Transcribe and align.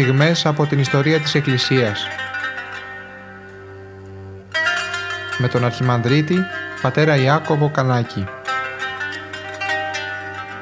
στιγμές 0.00 0.46
από 0.46 0.66
την 0.66 0.78
ιστορία 0.78 1.20
της 1.20 1.34
Εκκλησίας. 1.34 2.06
Με 5.38 5.48
τον 5.48 5.64
Αρχιμανδρίτη, 5.64 6.36
πατέρα 6.82 7.16
Ιάκωβο 7.16 7.70
Κανάκη. 7.70 8.24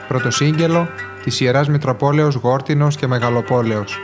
Πρωτοσύγγελο 0.08 0.88
της 1.22 1.40
Ιεράς 1.40 1.68
Μητροπόλεως 1.68 2.34
Γόρτινος 2.34 2.96
και 2.96 3.06
Μεγαλοπόλεως. 3.06 3.98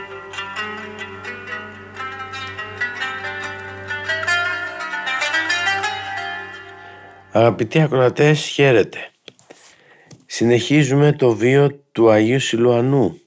Αγαπητοί 7.31 7.81
ακροατές, 7.81 8.39
χαίρετε. 8.39 9.11
Συνεχίζουμε 10.25 11.11
το 11.11 11.35
βίο 11.35 11.71
του 11.91 12.09
Αγίου 12.09 12.39
Σιλουανού 12.39 13.21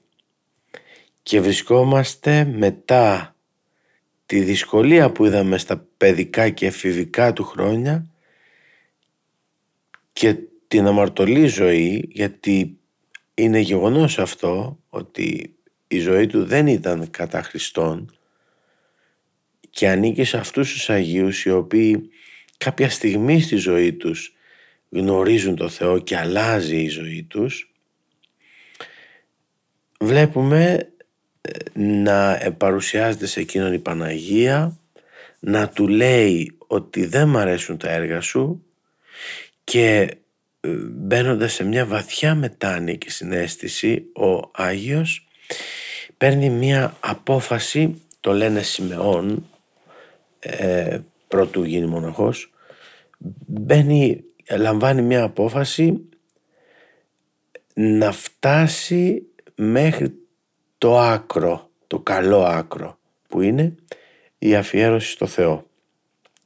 και 1.25 1.41
βρισκόμαστε 1.41 2.45
μετά 2.45 3.35
τη 4.25 4.39
δυσκολία 4.39 5.11
που 5.11 5.25
είδαμε 5.25 5.57
στα 5.57 5.87
παιδικά 5.97 6.49
και 6.49 6.65
εφηβικά 6.65 7.33
του 7.33 7.43
χρόνια 7.43 8.05
και 10.13 10.35
την 10.67 10.87
αμαρτωλή 10.87 11.47
ζωή 11.47 12.09
γιατί 12.11 12.77
είναι 13.33 13.59
γεγονός 13.59 14.19
αυτό 14.19 14.79
ότι 14.89 15.55
η 15.87 15.99
ζωή 15.99 16.27
του 16.27 16.45
δεν 16.45 16.67
ήταν 16.67 17.09
κατά 17.09 17.41
Χριστόν 17.41 18.17
και 19.69 19.89
ανήκει 19.89 20.23
σε 20.23 20.37
αυτούς 20.37 20.71
τους 20.71 20.89
Αγίους 20.89 21.45
οι 21.45 21.51
οποίοι 21.51 22.09
κάποια 22.57 22.89
στιγμή 22.89 23.41
στη 23.41 23.55
ζωή 23.55 23.93
τους 23.93 24.35
γνωρίζουν 24.89 25.55
το 25.55 25.69
Θεό 25.69 25.99
και 25.99 26.17
αλλάζει 26.17 26.81
η 26.81 26.87
ζωή 26.87 27.23
τους 27.23 27.73
βλέπουμε 29.99 30.73
ε, 30.73 30.93
να 31.73 32.39
παρουσιάζεται 32.57 33.25
σε 33.25 33.39
εκείνον 33.39 33.73
η 33.73 33.79
Παναγία 33.79 34.77
να 35.39 35.69
του 35.69 35.87
λέει 35.87 36.57
ότι 36.67 37.05
δεν 37.05 37.27
μ' 37.27 37.37
αρέσουν 37.37 37.77
τα 37.77 37.89
έργα 37.89 38.21
σου 38.21 38.65
και 39.63 40.17
ε, 40.59 40.69
μπαίνοντας 40.89 41.53
σε 41.53 41.63
μια 41.63 41.85
βαθιά 41.85 42.35
μετάνοια 42.35 42.95
και 42.95 43.09
συνέστηση 43.09 44.05
ο 44.13 44.49
Άγιος 44.51 45.27
παίρνει 46.17 46.49
μια 46.49 46.97
απόφαση 46.99 48.01
το 48.19 48.33
λένε 48.33 48.61
Σιμεών 48.61 49.49
ε, 50.39 50.99
πρωτού 51.27 51.63
γίνει 51.63 51.85
μοναχός 51.85 52.49
μπαίνει, 53.45 54.23
λαμβάνει 54.57 55.01
μια 55.01 55.23
απόφαση 55.23 56.09
να 57.73 58.11
φτάσει 58.11 59.25
μέχρι 59.55 60.13
το 60.77 60.99
άκρο, 60.99 61.69
το 61.87 61.99
καλό 61.99 62.43
άκρο 62.43 62.99
που 63.27 63.41
είναι 63.41 63.75
η 64.37 64.55
αφιέρωση 64.55 65.11
στο 65.11 65.27
Θεό. 65.27 65.65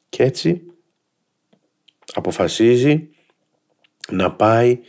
Και 0.10 0.24
έτσι 0.24 0.64
αποφασίζει 2.14 3.10
να 4.12 4.32
πάει 4.32 4.80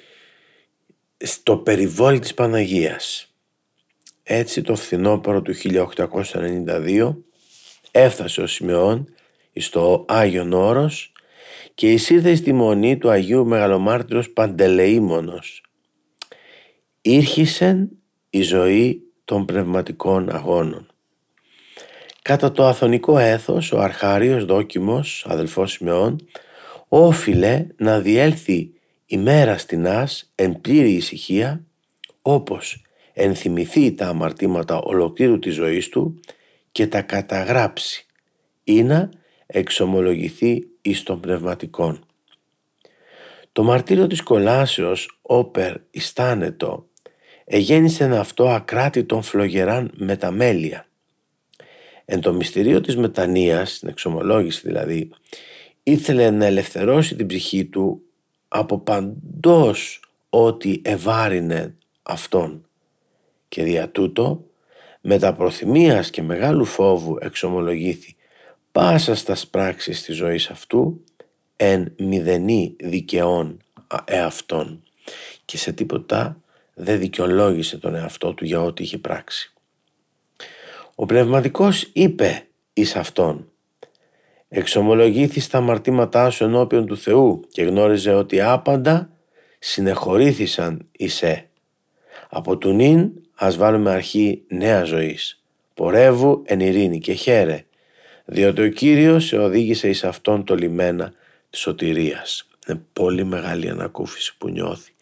στο 1.16 1.56
περιβόλι 1.56 2.18
της 2.18 2.34
Παναγίας. 2.34 3.34
Έτσι 4.22 4.62
το 4.62 4.76
φθινόπωρο 4.76 5.42
του 5.42 5.54
1892 5.54 7.16
έφτασε 7.90 8.40
ο 8.40 8.46
Σιμεών 8.46 9.14
στο 9.54 10.04
Άγιον 10.08 10.52
Όρος 10.52 11.12
και 11.74 11.92
εισήρθε 11.92 12.34
στη 12.34 12.52
μονή 12.52 12.98
του 12.98 13.10
Αγίου 13.10 13.46
Μεγαλομάρτυρος 13.46 14.30
Παντελεήμονος. 14.30 15.64
Ήρχισεν 17.00 17.90
η 18.30 18.42
ζωή 18.42 19.09
των 19.30 19.44
πνευματικών 19.44 20.30
αγώνων. 20.30 20.86
Κατά 22.22 22.52
το 22.52 22.66
αθωνικό 22.66 23.18
έθος, 23.18 23.72
ο 23.72 23.80
αρχάριος 23.80 24.44
δόκιμος, 24.44 25.24
αδελφός 25.28 25.72
Σιμεών, 25.72 26.26
όφιλε 26.88 27.66
να 27.76 28.00
διέλθει 28.00 28.72
ημέρα 29.06 29.58
στην 29.58 29.86
άς 29.86 30.30
εν 30.34 30.60
πλήρη 30.60 30.90
ησυχία, 30.90 31.64
όπως 32.22 32.84
ενθυμηθεί 33.12 33.94
τα 33.94 34.08
αμαρτήματα 34.08 34.78
ολοκλήρου 34.78 35.38
της 35.38 35.54
ζωής 35.54 35.88
του 35.88 36.20
και 36.72 36.86
τα 36.86 37.02
καταγράψει, 37.02 38.06
ή 38.64 38.82
να 38.82 39.10
εξομολογηθεί 39.46 40.68
εις 40.82 41.02
των 41.02 41.20
πνευματικών. 41.20 42.04
Το 43.52 43.62
μαρτύριο 43.62 44.06
της 44.06 44.22
κολάσεως 44.22 45.18
όπερ 45.22 45.76
ιστάνετο 45.90 46.89
εγέννησε 47.52 48.04
αυτό 48.04 48.48
ακράτητον 48.48 49.22
φλογεράν 49.22 49.90
μεταμέλεια. 49.94 50.86
Εν 52.04 52.20
το 52.20 52.32
μυστηρίο 52.32 52.80
της 52.80 52.96
μετανοίας, 52.96 53.78
την 53.78 53.88
εξομολόγηση 53.88 54.60
δηλαδή, 54.64 55.10
ήθελε 55.82 56.30
να 56.30 56.44
ελευθερώσει 56.44 57.14
την 57.14 57.26
ψυχή 57.26 57.64
του 57.64 58.02
από 58.48 58.78
παντός 58.78 60.00
ό,τι 60.28 60.80
ευάρινε 60.82 61.74
αυτόν 62.02 62.66
και 63.48 63.62
δια 63.62 63.88
τούτο 63.88 64.44
με 65.00 65.18
τα 65.18 65.34
προθυμίας 65.34 66.10
και 66.10 66.22
μεγάλου 66.22 66.64
φόβου 66.64 67.18
εξομολογήθη 67.20 68.16
πάσα 68.72 69.14
στα 69.14 69.36
πράξεις 69.50 70.02
της 70.02 70.16
ζωής 70.16 70.50
αυτού 70.50 71.04
εν 71.56 71.94
μηδενή 71.98 72.76
δικαιών 72.80 73.58
εαυτόν 74.04 74.82
και 75.44 75.56
σε 75.56 75.72
τίποτα 75.72 76.39
δεν 76.82 76.98
δικαιολόγησε 76.98 77.78
τον 77.78 77.94
εαυτό 77.94 78.34
του 78.34 78.44
για 78.44 78.60
ό,τι 78.60 78.82
είχε 78.82 78.98
πράξει. 78.98 79.52
Ο 80.94 81.06
πνευματικός 81.06 81.90
είπε 81.92 82.46
εις 82.72 82.96
αυτόν 82.96 83.50
εξομολογήθη 84.48 85.40
στα 85.40 85.58
αμαρτήματά 85.58 86.30
σου 86.30 86.44
ενώπιον 86.44 86.86
του 86.86 86.96
Θεού 86.96 87.40
και 87.50 87.62
γνώριζε 87.62 88.14
ότι 88.14 88.40
άπαντα 88.40 89.10
συνεχωρήθησαν 89.58 90.88
εισέ. 90.92 91.48
Από 92.28 92.56
του 92.56 92.72
νυν 92.72 93.10
ας 93.34 93.56
βάλουμε 93.56 93.90
αρχή 93.90 94.42
νέα 94.48 94.84
ζωής. 94.84 95.42
Πορεύου 95.74 96.42
εν 96.46 96.60
ειρήνη 96.60 96.98
και 96.98 97.12
χαίρε 97.12 97.64
διότι 98.24 98.62
ο 98.62 98.68
Κύριος 98.68 99.24
σε 99.24 99.38
οδήγησε 99.38 99.88
εις 99.88 100.04
αυτόν 100.04 100.44
το 100.44 100.54
λιμένα 100.54 101.12
της 101.50 101.60
σωτηρίας. 101.60 102.48
Είναι 102.66 102.82
πολύ 102.92 103.24
μεγάλη 103.24 103.68
ανακούφιση 103.68 104.36
που 104.38 104.48
νιώθει 104.48 104.92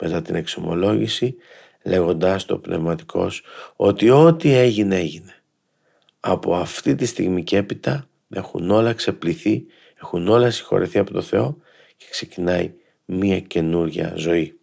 μετά 0.00 0.22
την 0.22 0.34
εξομολόγηση 0.34 1.36
λέγοντάς 1.82 2.44
το 2.44 2.58
πνευματικός 2.58 3.42
ότι 3.76 4.10
ό,τι 4.10 4.54
έγινε 4.54 4.96
έγινε. 4.96 5.34
Από 6.20 6.54
αυτή 6.54 6.94
τη 6.94 7.06
στιγμή 7.06 7.42
και 7.42 7.56
έπειτα 7.56 8.08
έχουν 8.30 8.70
όλα 8.70 8.92
ξεπληθεί, 8.92 9.64
έχουν 10.00 10.28
όλα 10.28 10.50
συγχωρεθεί 10.50 10.98
από 10.98 11.12
το 11.12 11.22
Θεό 11.22 11.56
και 11.96 12.06
ξεκινάει 12.10 12.72
μία 13.04 13.40
καινούρια 13.40 14.12
ζωή. 14.16 14.58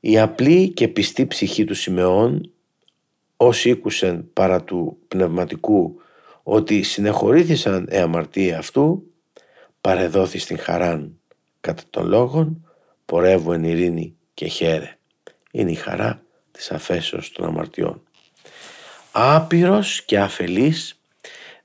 Η 0.00 0.18
απλή 0.18 0.68
και 0.68 0.88
πιστή 0.88 1.26
ψυχή 1.26 1.64
του 1.64 1.74
Σιμεών 1.74 2.50
όσοι 3.36 3.70
ήκουσεν 3.70 4.32
παρά 4.32 4.64
του 4.64 4.98
πνευματικού 5.08 6.00
ότι 6.42 6.82
συνεχωρήθησαν 6.82 7.86
ε 7.88 8.00
αμαρτία 8.00 8.58
αυτού 8.58 9.10
παρεδόθη 9.80 10.38
στην 10.38 10.58
χαράν 10.58 11.18
κατά 11.60 11.82
των 11.90 12.06
λόγων 12.06 12.63
πορεύου 13.04 13.52
εν 13.52 13.64
ειρήνη 13.64 14.16
και 14.34 14.46
χαίρε. 14.46 14.96
Είναι 15.50 15.70
η 15.70 15.74
χαρά 15.74 16.22
της 16.50 16.70
αφέσεως 16.70 17.32
των 17.32 17.46
αμαρτιών. 17.46 18.02
Άπειρος 19.12 20.02
και 20.02 20.18
αφελής 20.18 21.00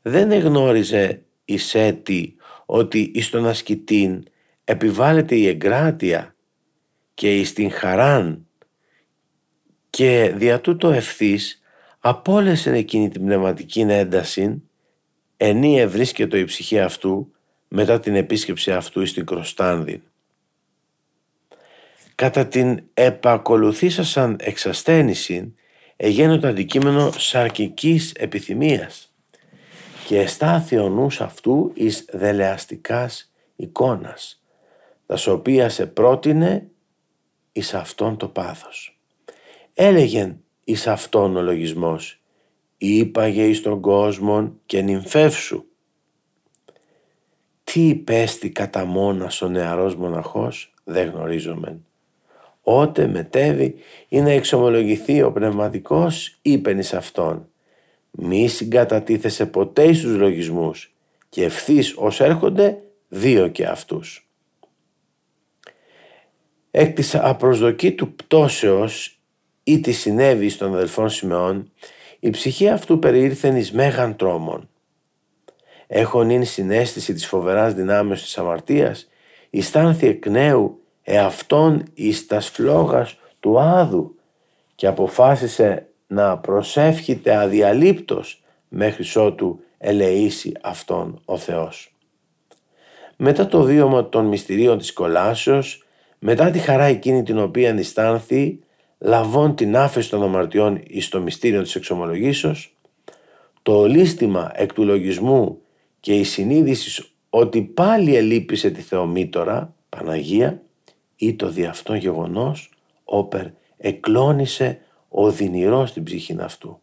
δεν 0.02 0.32
εγνώριζε 0.32 1.22
η 1.46 1.58
Σέτη 1.58 2.36
ότι 2.66 3.12
εις 3.14 3.30
τον 3.30 3.48
ασκητήν 3.48 4.24
επιβάλλεται 4.64 5.36
η 5.36 5.48
εγκράτεια 5.48 6.36
και 7.14 7.40
εις 7.40 7.54
την 7.54 7.72
χαράν 7.72 8.48
και 9.90 10.34
δια 10.36 10.62
τούτο 10.62 10.92
ευθύς 10.92 11.62
απόλεσεν 12.00 12.74
εκείνη 12.74 13.10
την 13.10 13.26
πνευματική 13.26 13.80
ένταση 13.80 14.62
ενίε 15.38 15.88
βρίσκεται 15.88 16.40
η 16.40 16.44
ψυχή 16.44 16.80
αυτού 16.80 17.32
μετά 17.68 18.00
την 18.00 18.16
επίσκεψη 18.16 18.72
αυτού 18.72 19.06
στην 19.06 19.26
Κροστάνδη. 19.26 20.04
Κατά 22.20 22.48
την 22.48 22.84
επακολουθήσασαν 22.94 24.36
εξασθένηση 24.40 25.56
εγένω 25.96 26.40
το 26.40 26.48
αντικείμενο 26.48 27.12
σαρκικής 27.12 28.12
επιθυμίας 28.12 29.14
και 30.08 30.20
εστάθη 30.20 30.78
ο 30.78 30.90
νους 30.90 31.22
αυτού 31.22 31.72
εις 31.74 32.06
δελεαστικάς 32.12 33.32
εικόνας, 33.56 34.44
τα 35.06 35.32
οποία 35.32 35.70
σε 35.70 35.86
πρότεινε 35.86 36.68
εις 37.52 37.74
αυτόν 37.74 38.18
το 38.18 38.28
πάθος. 38.28 39.00
Έλεγεν 39.74 40.44
εις 40.64 40.88
αυτόν 40.88 41.36
ο 41.36 41.42
λογισμός 41.42 42.22
είπαγε 42.78 43.44
εις 43.44 43.62
τον 43.62 43.82
κόσμο 43.82 44.54
και 44.66 44.82
νυμφεύσου. 44.82 45.66
Τι 47.64 47.88
υπέστη 47.88 48.50
κατά 48.50 48.86
μόνας 48.86 49.42
ο 49.42 49.48
νεαρός 49.48 49.96
μοναχός 49.96 50.74
δεν 50.84 51.10
γνωρίζομεν. 51.10 51.84
Ότε 52.70 53.08
μετέβει 53.08 53.76
ή 54.08 54.22
να 54.22 54.32
εξομολογηθεί 54.32 55.22
ο 55.22 55.32
πνευματικός 55.32 56.38
είπεν 56.42 56.80
εις 56.80 56.94
αυτόν 56.94 57.50
μη 58.12 58.48
συγκατατίθεσαι 58.48 59.46
ποτέ 59.46 59.94
στους 59.94 60.16
λογισμούς 60.16 60.94
και 61.30 61.44
ευθύς 61.44 61.94
ως 61.98 62.20
έρχονται 62.20 62.82
δύο 63.08 63.48
και 63.48 63.66
αυτούς. 63.66 64.30
Εκ 66.72 66.96
της 66.96 67.16
απροσδοκήτου 67.16 68.14
πτώσεως 68.14 69.20
ή 69.64 69.80
τι 69.80 69.92
συνέβης 69.92 70.54
στον 70.54 70.74
αδελφόν 70.74 71.10
Σιμεών, 71.10 71.72
η 72.20 72.30
ψυχή 72.30 72.70
αυτού 72.70 73.00
περιήρθεν 73.00 73.56
εις 73.56 73.72
μέγαν 73.72 74.16
τρόμων. 74.16 74.70
Έχον 75.88 76.30
είναι 76.30 76.46
συνέστηση 76.46 77.14
της 77.14 77.28
φοβεράς 77.28 77.74
δυνάμεως 77.74 78.22
της 78.22 78.38
αμαρτίας, 78.38 79.10
ιστάνθη 79.50 80.08
εκ 80.08 80.26
νέου 80.26 80.82
εαυτόν 81.04 81.84
εις 81.94 82.26
τας 82.28 82.50
φλόγας 82.50 83.18
του 83.40 83.60
άδου 83.60 84.16
και 84.76 84.88
αποφάσισε 84.88 85.88
να 86.08 86.38
προσεύχεται 86.38 87.36
αδιαλείπτος 87.36 88.44
μέχρι 88.68 89.22
ότου 89.22 89.60
ελεήσει 89.78 90.52
αυτόν 90.62 91.22
ο 91.26 91.38
Θεός. 91.38 91.94
Μετά 93.16 93.46
το 93.48 93.62
βίωμα 93.62 94.10
των 94.10 94.26
μυστηρίων 94.26 94.78
της 94.78 94.94
κολάσεως, 94.94 95.84
μετά 96.20 96.50
τη 96.50 96.60
χαρά 96.60 96.84
εκείνη 96.84 97.24
την 97.24 97.40
οποία 97.40 97.70
αισθάνθη, 97.70 98.60
λαβών 98.98 99.56
την 99.56 99.78
άφεση 99.78 100.10
των 100.10 100.24
αμαρτιών 100.24 100.82
εις 100.88 101.10
το 101.10 101.22
μυστήριο 101.22 101.62
της 101.62 101.76
εξομολογήσεως, 101.76 102.76
το 103.62 103.78
ολίστημα 103.78 104.52
εκ 104.54 104.74
του 104.74 104.86
λογισμού 104.86 105.62
και 106.00 106.14
η 106.14 106.24
συνείδησης 106.24 107.14
ότι 107.30 107.62
πάλι 107.62 108.16
ελείπησε 108.16 108.70
τη 108.70 108.82
Θεομήτωρα, 108.82 109.74
Παναγία, 109.90 110.62
ή 111.22 111.36
το 111.36 111.50
δι' 111.50 111.66
αυτό 111.66 111.96
γεγονός, 111.96 112.72
όπερ 113.04 113.46
εκλώνησε 113.78 114.80
οδυνηρό 115.10 115.86
στην 115.86 116.04
ψυχή 116.04 116.36
αυτού. 116.40 116.82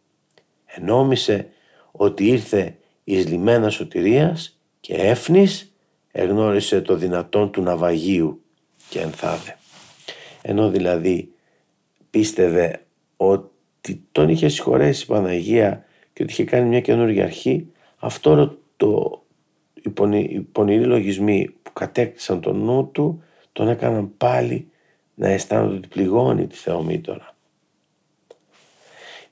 Ενόμισε 0.65 1.49
ότι 1.91 2.27
ήρθε 2.27 2.77
εις 3.03 3.27
λιμένας 3.27 3.73
σωτηρίας 3.73 4.59
και 4.79 4.93
έφνης 4.93 5.75
εγνώρισε 6.11 6.81
το 6.81 6.95
δυνατόν 6.95 7.51
του 7.51 7.61
ναυαγίου 7.61 8.41
και 8.89 8.99
ενθάδε. 8.99 9.57
Ενώ 10.41 10.69
δηλαδή 10.69 11.31
πίστευε 12.09 12.85
ότι 13.17 14.03
τον 14.11 14.29
είχε 14.29 14.47
συγχωρέσει 14.47 15.03
η 15.03 15.07
Παναγία 15.07 15.85
και 16.13 16.23
ότι 16.23 16.31
είχε 16.31 16.43
κάνει 16.43 16.67
μια 16.67 16.81
καινούργια 16.81 17.23
αρχή, 17.23 17.71
αυτό 17.97 18.57
το 18.77 19.21
οι 20.11 20.39
πονηροί 20.39 20.85
λογισμοί 20.85 21.49
που 21.63 21.73
κατέκτησαν 21.73 22.41
τον 22.41 22.63
νου 22.63 22.91
του 22.91 23.23
τον 23.57 23.67
έκαναν 23.67 24.11
πάλι 24.17 24.67
να 25.15 25.29
αισθάνονται 25.29 25.75
ότι 25.75 25.87
πληγώνει 25.87 26.47
τη 26.47 26.55
Θεομήτωρα. 26.55 27.35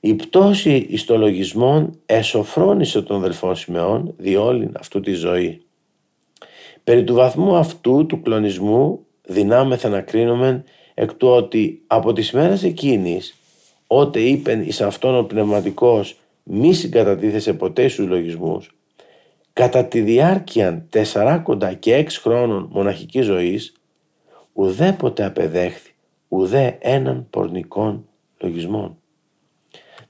Η 0.00 0.14
πτώση 0.14 0.86
ιστολογισμών 0.90 1.98
εσωφρόνησε 2.06 3.02
τον 3.02 3.16
αδελφό 3.16 3.54
Σιμεών 3.54 4.14
διόλυν 4.16 4.70
αυτού 4.78 5.00
τη 5.00 5.12
ζωή. 5.12 5.62
Περί 6.84 7.04
του 7.04 7.14
βαθμού 7.14 7.56
αυτού 7.56 8.06
του 8.06 8.22
κλονισμού 8.22 9.06
δυνάμεθα 9.22 9.88
να 9.88 10.00
κρίνουμε 10.00 10.64
εκ 10.94 11.14
του 11.14 11.28
ότι 11.28 11.82
από 11.86 12.12
τις 12.12 12.32
μέρες 12.32 12.62
εκείνης 12.62 13.34
ότε 13.86 14.20
είπεν 14.20 14.60
εις 14.62 14.80
αυτόν 14.80 15.16
ο 15.16 15.24
πνευματικός 15.24 16.16
μη 16.42 16.74
συγκατατίθεσε 16.74 17.52
ποτέ 17.52 17.88
στους 17.88 18.06
λογισμούς 18.06 18.76
κατά 19.52 19.84
τη 19.84 20.00
διάρκεια 20.00 20.86
τεσσαράκοντα 20.90 21.72
και 21.72 21.94
έξι 21.94 22.20
χρόνων 22.20 22.68
μοναχικής 22.72 23.24
ζωής 23.24 23.75
ουδέποτε 24.56 25.24
απεδέχθη 25.24 25.94
ουδέ 26.28 26.78
έναν 26.80 27.26
πορνικών 27.30 28.08
λογισμών. 28.38 28.98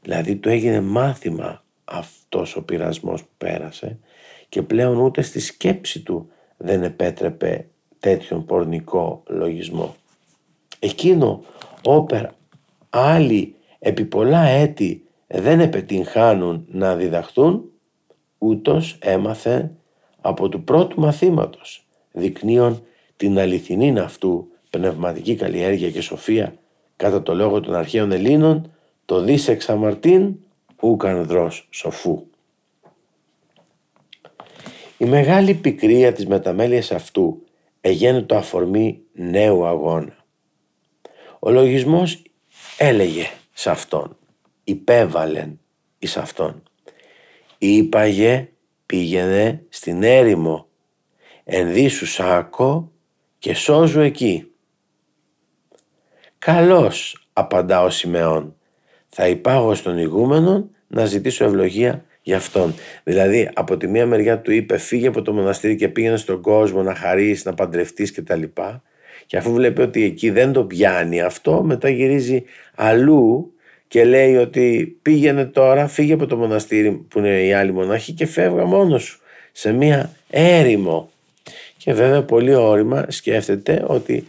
Δηλαδή 0.02 0.36
του 0.36 0.48
έγινε 0.48 0.80
μάθημα 0.80 1.64
αυτός 1.84 2.56
ο 2.56 2.62
πειρασμός 2.64 3.22
που 3.22 3.30
πέρασε 3.38 3.98
και 4.48 4.62
πλέον 4.62 4.96
ούτε 4.96 5.22
στη 5.22 5.40
σκέψη 5.40 6.00
του 6.00 6.28
δεν 6.56 6.82
επέτρεπε 6.82 7.68
τέτοιον 7.98 8.44
πορνικό 8.44 9.22
λογισμό. 9.26 9.94
Εκείνο 10.78 11.44
όπερ 11.84 12.26
άλλοι 12.90 13.54
επί 13.78 14.04
πολλά 14.04 14.42
έτη 14.42 15.06
δεν 15.26 15.60
επετυγχάνουν 15.60 16.66
να 16.70 16.96
διδαχθούν 16.96 17.70
ούτως 18.38 18.98
έμαθε 19.00 19.70
από 20.20 20.48
του 20.48 20.64
πρώτου 20.64 21.00
μαθήματος 21.00 21.86
δεικνύων 22.12 22.82
την 23.16 23.38
αληθινή 23.38 23.98
αυτού 23.98 24.48
πνευματική 24.70 25.34
καλλιέργεια 25.34 25.90
και 25.90 26.00
σοφία 26.00 26.54
κατά 26.96 27.22
το 27.22 27.34
λόγο 27.34 27.60
των 27.60 27.74
αρχαίων 27.74 28.12
Ελλήνων 28.12 28.72
το 29.04 29.20
δις 29.20 29.48
εξαμαρτήν 29.48 30.34
ούκαν 30.80 31.24
δρός 31.24 31.68
σοφού. 31.70 32.26
Η 34.98 35.04
μεγάλη 35.04 35.54
πικρία 35.54 36.12
της 36.12 36.26
μεταμέλειας 36.26 36.92
αυτού 36.92 37.42
εγένε 37.80 38.22
το 38.22 38.36
αφορμή 38.36 39.00
νέου 39.12 39.66
αγώνα. 39.66 40.24
Ο 41.38 41.50
λογισμός 41.50 42.22
έλεγε 42.78 43.26
σε 43.52 43.70
αυτόν, 43.70 44.16
υπέβαλεν 44.64 45.60
εις 45.98 46.16
αυτόν. 46.16 46.62
Είπαγε 47.58 48.48
πήγαινε 48.86 49.64
στην 49.68 50.02
έρημο, 50.02 50.66
ενδύσου 51.44 52.06
σάκο 52.06 52.92
και 53.46 53.54
σώζου 53.54 54.00
εκεί. 54.00 54.50
Καλώς 56.38 57.26
απαντά 57.32 57.82
ο 57.82 57.90
Σιμεών, 57.90 58.56
θα 59.08 59.28
υπάγω 59.28 59.74
στον 59.74 59.98
ηγούμενο 59.98 60.70
να 60.86 61.04
ζητήσω 61.04 61.44
ευλογία 61.44 62.04
για 62.22 62.36
αυτόν. 62.36 62.74
Δηλαδή 63.04 63.50
από 63.54 63.76
τη 63.76 63.86
μία 63.86 64.06
μεριά 64.06 64.40
του 64.40 64.52
είπε 64.52 64.78
φύγε 64.78 65.06
από 65.06 65.22
το 65.22 65.32
μοναστήρι 65.32 65.76
και 65.76 65.88
πήγαινε 65.88 66.16
στον 66.16 66.40
κόσμο 66.40 66.82
να 66.82 66.94
χαρείς, 66.94 67.44
να 67.44 67.54
παντρευτείς 67.54 68.12
κτλ. 68.12 68.42
Και 69.26 69.36
αφού 69.36 69.52
βλέπει 69.52 69.80
ότι 69.82 70.02
εκεί 70.02 70.30
δεν 70.30 70.52
το 70.52 70.64
πιάνει 70.64 71.20
αυτό 71.20 71.62
μετά 71.62 71.88
γυρίζει 71.88 72.44
αλλού 72.74 73.52
και 73.88 74.04
λέει 74.04 74.36
ότι 74.36 74.98
πήγαινε 75.02 75.44
τώρα, 75.44 75.86
φύγε 75.86 76.12
από 76.12 76.26
το 76.26 76.36
μοναστήρι 76.36 76.92
που 76.92 77.18
είναι 77.18 77.44
οι 77.44 77.52
άλλοι 77.52 77.72
μονάχοι 77.72 78.12
και 78.12 78.26
φεύγα 78.26 78.64
μόνος 78.64 79.02
σου 79.02 79.20
σε 79.52 79.72
μία 79.72 80.10
έρημο. 80.30 81.10
Και 81.86 81.92
βέβαια 81.92 82.24
πολύ 82.24 82.54
όρημα 82.54 83.06
σκέφτεται 83.08 83.84
ότι 83.86 84.26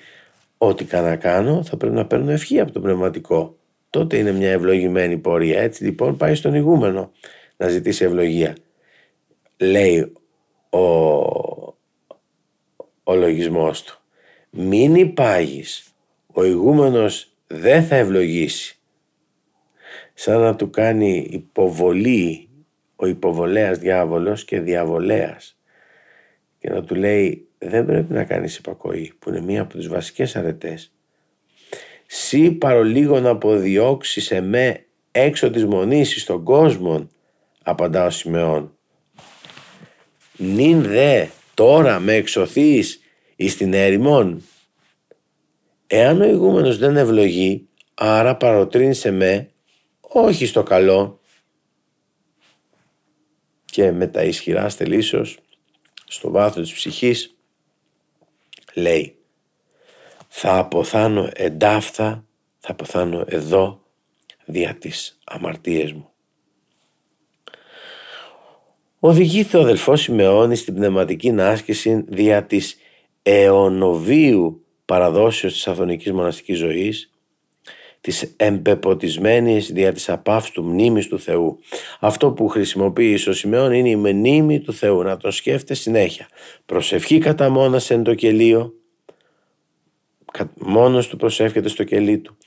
ό,τι 0.58 0.86
να 0.92 1.16
κάνω 1.16 1.64
θα 1.64 1.78
πρέπει 1.78 1.96
να 1.96 2.06
παίρνω 2.06 2.32
ευχή 2.32 2.60
από 2.60 2.72
το 2.72 2.80
πνευματικό 2.80 3.58
τότε 3.90 4.18
είναι 4.18 4.32
μια 4.32 4.52
ευλογημένη 4.52 5.18
πορεία. 5.18 5.62
Έτσι 5.62 5.84
λοιπόν 5.84 6.18
πάει 6.18 6.36
στον 6.36 6.54
ηγούμενο 6.54 7.12
να 7.58 7.68
ζητήσει 7.68 8.06
ευλογία. 8.06 8.56
Λέει 9.58 10.14
ο, 10.70 10.80
ο 13.04 13.16
λογισμός 13.16 13.84
του. 13.84 14.00
Μην 14.50 14.96
υπάγεις, 14.96 15.94
ο 16.34 16.44
ηγούμενος 16.44 17.32
δεν 17.48 17.84
θα 17.84 17.96
ευλογήσει. 17.96 18.78
Σαν 20.14 20.40
να 20.40 20.56
του 20.56 20.70
κάνει 20.70 21.28
υποβολή 21.30 22.50
ο 22.96 23.08
υποβολέας 23.08 23.78
διάβολος 23.78 24.46
και 24.46 24.60
διαβολέας 24.60 25.58
και 26.60 26.70
να 26.70 26.84
του 26.84 26.96
λέει 26.96 27.47
δεν 27.58 27.86
πρέπει 27.86 28.14
να 28.14 28.24
κάνεις 28.24 28.58
υπακοή 28.58 29.14
που 29.20 29.30
είναι 29.30 29.42
μία 29.42 29.62
από 29.62 29.78
τις 29.78 29.88
βασικές 29.88 30.36
αρετές 30.36 30.92
Σύ 32.08 32.52
παρολίγο 32.52 33.20
να 33.20 33.30
αποδιώξει 33.30 34.36
εμέ 34.36 34.86
έξω 35.12 35.50
της 35.50 35.66
μονής 35.66 36.22
στον 36.22 36.44
κόσμο, 36.44 37.08
απαντά 37.64 38.06
ο 38.06 38.10
Σιμεών. 38.10 38.78
Νην 40.38 40.82
δε 40.82 41.28
τώρα 41.54 42.00
με 42.00 42.14
εξωθείς 42.14 43.00
εις 43.36 43.58
την 43.58 43.74
έρημον. 43.74 44.44
Εάν 45.88 46.22
ο 46.22 46.26
ηγούμενος 46.26 46.78
δεν 46.78 46.98
ευλογεί, 46.98 47.68
άρα 47.94 48.36
παροτρύνει 48.36 48.94
σε 48.94 49.12
με, 49.12 49.50
όχι 50.02 50.46
στο 50.46 50.64
καλό. 50.64 51.20
Και 53.66 53.92
με 53.92 54.08
τα 54.08 54.24
ισχυρά 54.24 54.70
στελίσσος, 54.70 55.40
στο 56.08 56.32
βάθος 56.32 56.64
της 56.64 56.74
ψυχής, 56.74 57.37
λέει 58.78 59.18
θα 60.28 60.58
αποθάνω 60.58 61.30
εντάφθα, 61.34 62.26
θα 62.60 62.72
αποθάνω 62.72 63.24
εδώ 63.28 63.82
δια 64.46 64.74
τις 64.74 65.20
αμαρτίες 65.26 65.94
μου. 65.94 66.10
Οδηγήθηκε 69.00 69.58
ο 69.58 69.62
αδελφός 69.62 70.02
Σιμεώνης 70.02 70.60
στην 70.60 70.74
πνευματική 70.74 71.30
άσκηση 71.40 72.06
δια 72.08 72.44
της 72.44 72.78
αιωνοβίου 73.24 74.66
παραδόσεως 74.86 75.54
της 75.54 75.68
αθωνικής 75.68 76.12
μοναστικής 76.12 76.58
ζωής, 76.58 77.12
της 78.08 78.34
εμπεποτισμένης 78.38 79.72
δια 79.72 79.94
της 79.94 80.10
απαύστου 80.10 80.64
μνήμης 80.64 81.08
του 81.08 81.20
Θεού. 81.20 81.60
Αυτό 82.00 82.32
που 82.32 82.48
χρησιμοποιεί 82.48 83.20
ο 83.28 83.34
Σιμεών 83.34 83.72
είναι 83.72 83.90
η 83.90 83.96
μνήμη 83.96 84.60
του 84.60 84.74
Θεού, 84.74 85.04
να 85.04 85.18
τον 85.18 85.32
σκέφτεται 85.32 85.74
συνέχεια. 85.74 86.28
Προσευχή 86.66 87.18
κατά 87.18 87.50
μόνας 87.50 87.90
εν 87.90 88.04
το 88.04 88.16
κελίο, 88.16 88.74
μόνος 90.56 91.08
του 91.08 91.18
προσεύχεται 91.18 91.70
στο 91.70 91.84
κελί 91.84 92.18
του. 92.18 92.38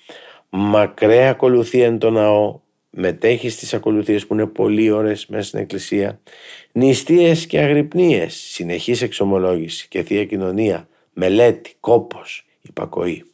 Μακραία 0.50 1.30
ακολουθία 1.30 1.86
είναι 1.86 1.98
το 1.98 2.10
ναό, 2.10 2.60
μετέχει 2.90 3.48
στις 3.48 3.74
ακολουθίες 3.74 4.26
που 4.26 4.34
είναι 4.34 4.46
πολύ 4.46 4.90
ώρες 4.90 5.26
μέσα 5.26 5.44
στην 5.44 5.58
εκκλησία, 5.58 6.20
νηστείες 6.72 7.46
και 7.46 7.58
αγρυπνίες, 7.58 8.34
συνεχής 8.34 9.02
εξομολόγηση 9.02 9.88
και 9.88 10.02
θεία 10.02 10.24
κοινωνία, 10.24 10.88
μελέτη, 11.12 11.76
κόπος, 11.80 12.46
υπακοή. 12.60 13.29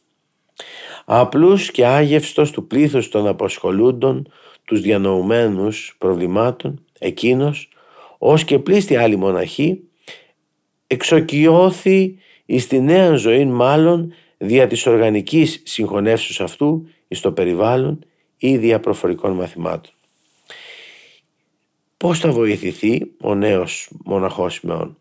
Απλούς 1.09 1.71
και 1.71 1.85
άγευστος 1.85 2.51
του 2.51 2.67
πλήθους 2.67 3.09
των 3.09 3.27
απασχολούντων, 3.27 4.31
τους 4.65 4.81
διανοουμένους 4.81 5.95
προβλημάτων, 5.97 6.85
εκείνος, 6.99 7.69
ως 8.17 8.43
και 8.43 8.59
πλήστη 8.59 8.95
άλλη 8.95 9.15
μοναχή, 9.15 9.83
εξοκιώθη 10.87 12.17
εις 12.45 12.67
τη 12.67 12.79
νέα 12.79 13.15
ζωή 13.15 13.45
μάλλον 13.45 14.13
δια 14.37 14.67
της 14.67 14.85
οργανικής 14.85 15.61
συγχωνεύσεως 15.65 16.41
αυτού 16.41 16.87
εις 17.07 17.19
το 17.19 17.31
περιβάλλον 17.31 18.05
ή 18.37 18.57
δια 18.57 18.79
προφορικών 18.79 19.31
μαθημάτων. 19.31 19.93
Πώς 21.97 22.19
θα 22.19 22.31
βοηθηθεί 22.31 23.11
ο 23.21 23.35
νέος 23.35 23.89
μοναχός 24.05 24.53
Σιμεών; 24.53 24.97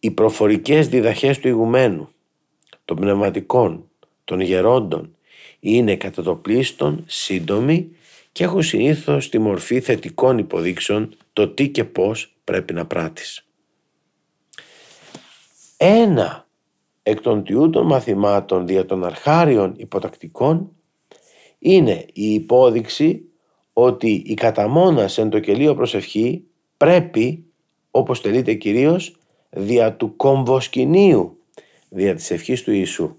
Οι 0.00 0.10
προφορικές 0.10 0.88
διδαχές 0.88 1.38
του 1.38 1.48
ηγουμένου, 1.48 2.08
των 2.84 2.96
πνευματικών, 2.96 3.87
των 4.28 4.40
γερόντων 4.40 5.16
είναι 5.60 5.96
κατά 5.96 6.22
το 6.22 6.36
πλήστον 6.36 7.04
σύντομοι 7.06 7.90
και 8.32 8.44
έχουν 8.44 8.62
συνήθως 8.62 9.28
τη 9.28 9.38
μορφή 9.38 9.80
θετικών 9.80 10.38
υποδείξεων 10.38 11.16
το 11.32 11.48
τι 11.48 11.68
και 11.68 11.84
πώς 11.84 12.36
πρέπει 12.44 12.72
να 12.72 12.86
πράττεις. 12.86 13.46
Ένα 15.76 16.46
εκ 17.02 17.20
των 17.20 17.44
τιούτων 17.44 17.86
μαθημάτων 17.86 18.66
δια 18.66 18.86
των 18.86 19.04
αρχάριων 19.04 19.74
υποτακτικών 19.76 20.72
είναι 21.58 22.06
η 22.12 22.34
υπόδειξη 22.34 23.24
ότι 23.72 24.22
η 24.26 24.34
καταμόνας 24.34 25.18
εν 25.18 25.28
το 25.30 25.38
κελίο 25.38 25.74
προσευχή 25.74 26.44
πρέπει, 26.76 27.44
όπως 27.90 28.20
τελείται 28.20 28.54
κυρίως, 28.54 29.16
δια 29.50 29.96
του 29.96 30.16
κομβοσκηνίου, 30.16 31.38
δια 31.88 32.14
της 32.14 32.30
ευχής 32.30 32.62
του 32.62 32.72
Ιησού. 32.72 33.16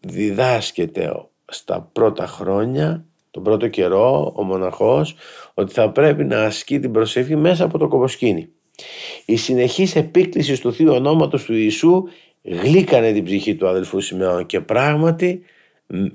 Διδάσκεται 0.00 1.28
στα 1.44 1.90
πρώτα 1.92 2.26
χρόνια, 2.26 3.04
τον 3.30 3.42
πρώτο 3.42 3.68
καιρό, 3.68 4.32
ο 4.36 4.42
μοναχός, 4.42 5.14
ότι 5.54 5.72
θα 5.72 5.90
πρέπει 5.90 6.24
να 6.24 6.42
ασκεί 6.42 6.80
την 6.80 6.92
προσευχή 6.92 7.36
μέσα 7.36 7.64
από 7.64 7.78
το 7.78 7.88
κομβοσκήνι. 7.88 8.48
Η 9.24 9.36
συνεχής 9.36 9.96
επίκληση 9.96 10.60
του 10.60 10.72
Θείου 10.72 10.92
Ονόματος 10.92 11.44
του 11.44 11.54
Ιησού 11.54 12.02
γλύκανε 12.42 13.12
την 13.12 13.24
ψυχή 13.24 13.54
του 13.54 13.68
αδελφού 13.68 14.00
Σιμεών 14.00 14.46
και 14.46 14.60
πράγματι 14.60 15.42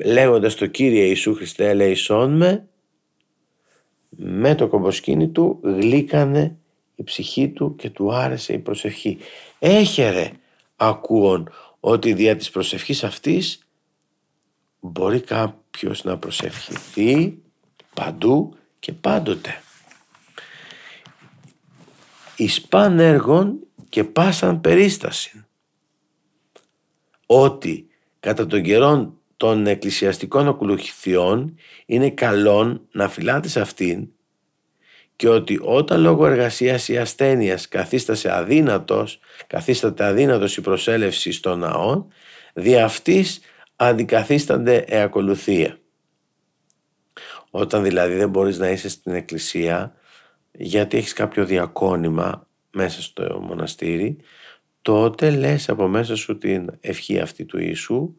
λέγοντας 0.05 0.55
το 0.55 0.65
Κύριε 0.65 1.03
Ιησού 1.03 1.35
Χριστέ 1.35 1.69
ελέησόν 1.69 2.37
με 2.37 2.67
με 4.17 4.55
το 4.55 4.67
κομποσκίνη 4.67 5.29
του 5.29 5.59
γλύκανε 5.63 6.57
η 6.95 7.03
ψυχή 7.03 7.49
του 7.49 7.75
και 7.75 7.89
του 7.89 8.13
άρεσε 8.13 8.53
η 8.53 8.59
προσευχή. 8.59 9.17
Έχερε 9.59 10.31
ακούων 10.75 11.49
ότι 11.79 12.13
δια 12.13 12.35
της 12.35 12.49
προσευχής 12.49 13.03
αυτής 13.03 13.62
μπορεί 14.85 15.21
κάποιος 15.21 16.03
να 16.03 16.17
προσευχηθεί 16.17 17.37
παντού 17.93 18.57
και 18.79 18.91
πάντοτε. 18.91 19.61
Εις 22.35 22.61
παν 22.61 22.99
έργων 22.99 23.59
και 23.89 24.03
πάσαν 24.03 24.61
περίσταση. 24.61 25.45
Ότι 27.25 27.87
κατά 28.19 28.47
τον 28.47 28.61
καιρό 28.61 29.13
των 29.37 29.67
εκκλησιαστικών 29.67 30.47
ακολουθιών 30.47 31.55
είναι 31.85 32.09
καλόν 32.09 32.87
να 32.91 33.09
φυλάτε 33.09 33.47
σε 33.47 33.61
αυτήν 33.61 34.07
και 35.15 35.29
ότι 35.29 35.59
όταν 35.61 36.01
λόγω 36.01 36.25
εργασίας 36.25 36.87
ή 36.87 36.97
ασθένειας 36.97 37.67
καθίστασε 37.67 38.35
αδύνατος, 38.35 39.19
καθίσταται 39.47 40.05
αδύνατος 40.05 40.57
η 40.57 40.61
προσέλευση 40.61 41.31
στον 41.31 41.59
ναό, 41.59 42.05
δι' 42.53 42.77
αυτής 42.77 43.39
αντικαθίστανται 43.75 44.75
εακολουθία. 44.75 45.77
Όταν 47.49 47.83
δηλαδή 47.83 48.15
δεν 48.15 48.29
μπορείς 48.29 48.57
να 48.57 48.69
είσαι 48.69 48.89
στην 48.89 49.13
εκκλησία 49.13 49.95
γιατί 50.51 50.97
έχεις 50.97 51.13
κάποιο 51.13 51.45
διακόνημα 51.45 52.47
μέσα 52.71 53.01
στο 53.01 53.39
μοναστήρι, 53.41 54.17
τότε 54.81 55.29
λες 55.29 55.69
από 55.69 55.87
μέσα 55.87 56.15
σου 56.15 56.37
την 56.37 56.69
ευχή 56.79 57.19
αυτή 57.19 57.45
του 57.45 57.59
Ιησού 57.59 58.15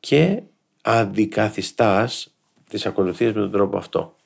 και 0.00 0.42
αντικαθιστάς 0.82 2.34
τις 2.68 2.86
ακολουθίες 2.86 3.32
με 3.32 3.40
τον 3.40 3.50
τρόπο 3.50 3.76
αυτό. 3.76 4.16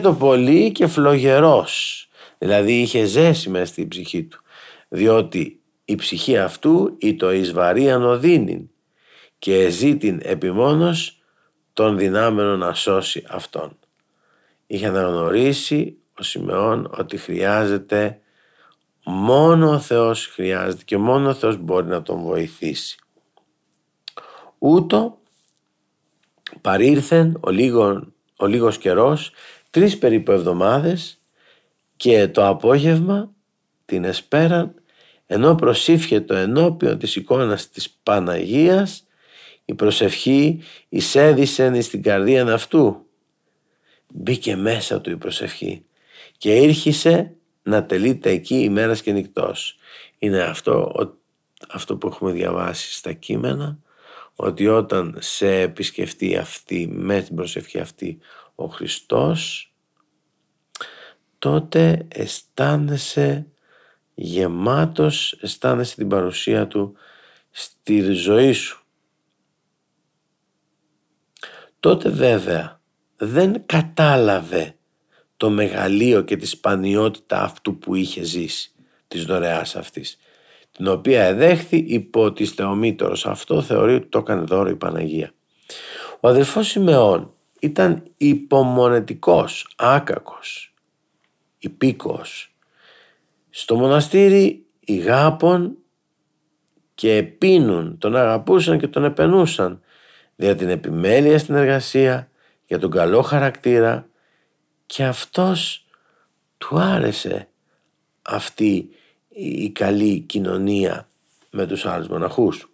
το 0.00 0.14
πολύ 0.14 0.72
και 0.72 0.86
φλογερός, 0.86 2.08
δηλαδή 2.38 2.80
είχε 2.80 3.04
ζέση 3.04 3.50
μέσα 3.50 3.64
στην 3.66 3.88
ψυχή 3.88 4.22
του, 4.22 4.42
διότι 4.88 5.60
η 5.84 5.94
ψυχή 5.94 6.38
αυτού 6.38 6.96
ή 6.98 7.16
το 7.16 7.32
εις 7.32 7.52
βαρύ 7.52 7.90
και 9.40 9.68
ζήτην 9.68 10.20
επιμόνως 10.22 11.22
των 11.72 11.98
δυνάμενων 11.98 12.58
να 12.58 12.74
σώσει 12.74 13.24
αυτόν. 13.28 13.78
Είχε 14.66 14.86
αναγνωρίσει 14.86 15.96
ο 16.18 16.22
Σιμεών 16.22 16.90
ότι 16.98 17.16
χρειάζεται 17.16 18.20
μόνο 19.04 19.70
ο 19.70 19.78
Θεός 19.78 20.26
χρειάζεται 20.26 20.82
και 20.84 20.96
μόνο 20.96 21.28
ο 21.28 21.34
Θεός 21.34 21.56
μπορεί 21.56 21.86
να 21.86 22.02
τον 22.02 22.20
βοηθήσει. 22.20 22.98
Ούτω 24.58 25.18
παρήρθεν 26.60 27.36
ο, 27.40 27.50
λίγο, 27.50 28.12
ο 28.36 28.46
λίγος 28.46 28.78
καιρός, 28.78 29.32
τρεις 29.70 29.98
περίπου 29.98 30.32
εβδομάδες 30.32 31.20
και 31.96 32.28
το 32.28 32.46
απόγευμα 32.46 33.30
την 33.84 34.04
εσπέραν 34.04 34.74
ενώ 35.26 35.54
προσήφιε 35.54 36.20
το 36.20 36.34
ενώπιον 36.34 36.98
της 36.98 37.16
εικόνας 37.16 37.68
της 37.68 37.90
Παναγίας 37.90 39.04
η 39.70 39.74
προσευχή 39.74 40.62
εισέδησεν 40.88 41.82
στην 41.82 42.02
καρδία 42.02 42.52
αυτού. 42.52 43.06
Μπήκε 44.08 44.56
μέσα 44.56 45.00
του 45.00 45.10
η 45.10 45.16
προσευχή 45.16 45.84
και 46.38 46.56
ήρχισε 46.56 47.34
να 47.62 47.84
τελείται 47.84 48.30
εκεί 48.30 48.54
ημέρας 48.54 49.02
και 49.02 49.12
νυχτός. 49.12 49.78
Είναι 50.18 50.42
αυτό, 50.42 50.92
αυτό 51.68 51.96
που 51.96 52.06
έχουμε 52.06 52.32
διαβάσει 52.32 52.92
στα 52.92 53.12
κείμενα 53.12 53.78
ότι 54.34 54.66
όταν 54.66 55.16
σε 55.20 55.60
επισκεφτεί 55.60 56.36
αυτή 56.36 56.88
με 56.92 57.20
την 57.20 57.36
προσευχή 57.36 57.78
αυτή 57.78 58.18
ο 58.54 58.66
Χριστός 58.66 59.72
τότε 61.38 62.06
αισθάνεσαι 62.08 63.46
γεμάτος, 64.14 65.38
αισθάνεσαι 65.40 65.94
την 65.94 66.08
παρουσία 66.08 66.66
Του 66.66 66.96
στη 67.50 68.00
ζωή 68.00 68.52
σου. 68.52 68.79
Τότε 71.80 72.08
βέβαια 72.08 72.80
δεν 73.16 73.62
κατάλαβε 73.66 74.74
το 75.36 75.50
μεγαλείο 75.50 76.22
και 76.22 76.36
τη 76.36 76.46
σπανιότητα 76.46 77.42
αυτού 77.42 77.78
που 77.78 77.94
είχε 77.94 78.22
ζήσει, 78.22 78.72
της 79.08 79.24
δωρεάς 79.24 79.76
αυτής 79.76 80.18
την 80.72 80.88
οποία 80.88 81.22
εδέχθη 81.24 81.76
υπό 81.76 82.32
της 82.32 82.50
θεομήτωρος. 82.50 83.26
Αυτό 83.26 83.62
θεωρεί 83.62 83.94
ότι 83.94 84.06
το 84.06 84.18
έκανε 84.18 84.42
δώρο 84.42 84.68
η 84.68 84.76
Παναγία. 84.76 85.32
Ο 86.20 86.28
αδελφός 86.28 86.66
Σιμεών 86.68 87.32
ήταν 87.60 88.02
υπομονετικός, 88.16 89.68
άκακος, 89.76 90.74
υπήκος. 91.58 92.54
Στο 93.50 93.74
μοναστήρι 93.74 94.64
οι 94.80 94.96
γάπων 94.96 95.76
και 96.94 97.16
επίνουν, 97.16 97.98
τον 97.98 98.16
αγαπούσαν 98.16 98.78
και 98.78 98.88
τον 98.88 99.04
επενούσαν 99.04 99.80
για 100.40 100.56
την 100.56 100.68
επιμέλεια 100.68 101.38
στην 101.38 101.54
εργασία, 101.54 102.30
για 102.66 102.78
τον 102.78 102.90
καλό 102.90 103.22
χαρακτήρα 103.22 104.08
και 104.86 105.04
αυτός 105.04 105.86
του 106.58 106.78
άρεσε 106.78 107.48
αυτή 108.22 108.88
η 109.28 109.70
καλή 109.70 110.20
κοινωνία 110.20 111.08
με 111.50 111.66
τους 111.66 111.86
άλλους 111.86 112.08
μοναχούς. 112.08 112.70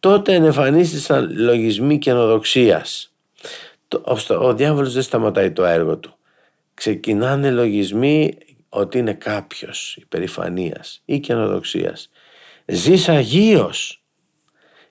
Τότε 0.00 0.34
ενεφανίστησαν 0.34 1.32
λογισμοί 1.36 1.98
καινοδοξίας. 1.98 3.14
Ο 4.28 4.54
διάβολος 4.54 4.92
δεν 4.92 5.02
σταματάει 5.02 5.50
το 5.50 5.64
έργο 5.64 5.98
του. 5.98 6.14
Ξεκινάνε 6.74 7.50
λογισμοί 7.50 8.38
ότι 8.68 8.98
είναι 8.98 9.14
κάποιος 9.14 9.96
υπερηφανίας 9.96 11.02
ή 11.04 11.20
καινοδοξίας. 11.20 12.10
Ζεις 12.66 13.08
Αγίος, 13.08 13.99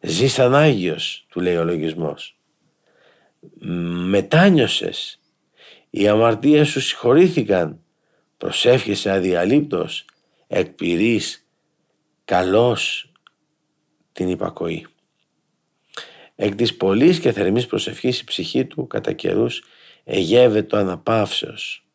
ζεις 0.01 0.39
Ανάγιος, 0.39 1.25
του 1.29 1.39
λέει 1.39 1.55
ο 1.55 1.63
λογισμός. 1.63 2.37
Μετάνιωσες, 4.09 5.19
οι 5.89 6.07
αμαρτίες 6.07 6.67
σου 6.67 6.81
συγχωρήθηκαν, 6.81 7.79
προσεύχεσαι 8.37 9.11
αδιαλείπτος, 9.11 10.05
εκπηρείς 10.47 11.47
καλώς 12.25 13.11
την 14.11 14.29
υπακοή. 14.29 14.87
Εκ 16.35 16.55
της 16.55 16.77
πολλής 16.77 17.19
και 17.19 17.31
θερμής 17.31 17.65
προσευχής 17.65 18.19
η 18.19 18.23
ψυχή 18.23 18.65
του 18.65 18.87
κατά 18.87 19.13
καιρούς 19.13 19.63
εγεύεται 20.03 20.77
αναπαύσεως. 20.77 21.85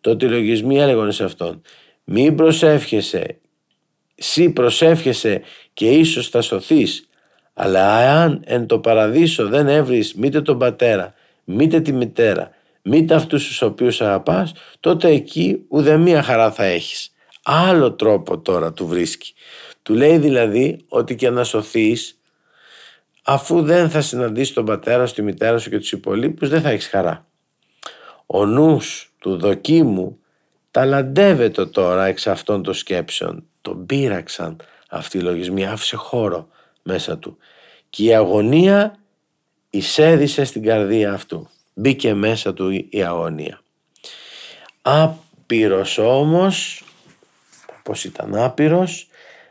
Τότε 0.00 0.26
οι 0.26 0.28
λογισμοί 0.28 0.78
έλεγαν 0.78 1.12
σε 1.12 1.24
αυτόν 1.24 1.62
«Μην 2.04 2.34
προσεύχεσαι, 2.34 3.38
σύ 4.14 4.50
προσεύχεσαι 4.50 5.42
και 5.72 5.90
ίσως 5.90 6.28
θα 6.28 6.40
σωθείς, 6.40 7.05
αλλά 7.58 8.12
αν 8.22 8.42
εν 8.44 8.66
το 8.66 8.78
παραδείσο 8.78 9.48
δεν 9.48 9.68
έβρεις 9.68 10.14
μήτε 10.14 10.40
τον 10.40 10.58
πατέρα, 10.58 11.14
μήτε 11.44 11.80
τη 11.80 11.92
μητέρα, 11.92 12.50
μήτε 12.82 13.14
αυτούς 13.14 13.46
τους 13.46 13.62
οποίους 13.62 14.00
αγαπάς, 14.00 14.52
τότε 14.80 15.08
εκεί 15.08 15.64
ουδέμια 15.68 16.22
χαρά 16.22 16.50
θα 16.50 16.64
έχεις. 16.64 17.12
Άλλο 17.42 17.92
τρόπο 17.92 18.38
τώρα 18.38 18.72
του 18.72 18.86
βρίσκει. 18.86 19.34
Του 19.82 19.94
λέει 19.94 20.18
δηλαδή 20.18 20.84
ότι 20.88 21.14
και 21.14 21.30
να 21.30 21.44
σωθείς, 21.44 22.20
αφού 23.22 23.62
δεν 23.62 23.90
θα 23.90 24.00
συναντήσεις 24.00 24.54
τον 24.54 24.64
πατέρα 24.64 25.06
σου, 25.06 25.14
τη 25.14 25.22
μητέρα 25.22 25.58
σου 25.58 25.70
και 25.70 25.78
τους 25.78 25.92
υπολείπους, 25.92 26.48
δεν 26.48 26.60
θα 26.60 26.70
έχεις 26.70 26.88
χαρά. 26.88 27.26
Ο 28.26 28.46
νους 28.46 29.14
του 29.18 29.36
δοκίμου 29.36 30.18
ταλαντεύεται 30.70 31.66
τώρα 31.66 32.06
εξ 32.06 32.26
αυτών 32.26 32.62
των 32.62 32.74
σκέψεων. 32.74 33.44
Τον 33.60 33.86
πείραξαν 33.86 34.56
αυτοί 34.88 35.18
οι 35.18 35.20
λογισμοί, 35.20 35.66
άφησε 35.66 35.96
χώρο 35.96 36.48
μέσα 36.86 37.18
του. 37.18 37.36
Και 37.90 38.04
η 38.04 38.14
αγωνία 38.14 38.98
εισέδισε 39.70 40.44
στην 40.44 40.62
καρδία 40.62 41.12
αυτού. 41.12 41.48
Μπήκε 41.74 42.14
μέσα 42.14 42.54
του 42.54 42.70
η 42.90 43.02
αγωνία. 43.04 43.60
Άπειρος 44.82 45.98
όμως, 45.98 46.84
πως 47.82 48.04
ήταν 48.04 48.34
άπειρος, 48.34 49.08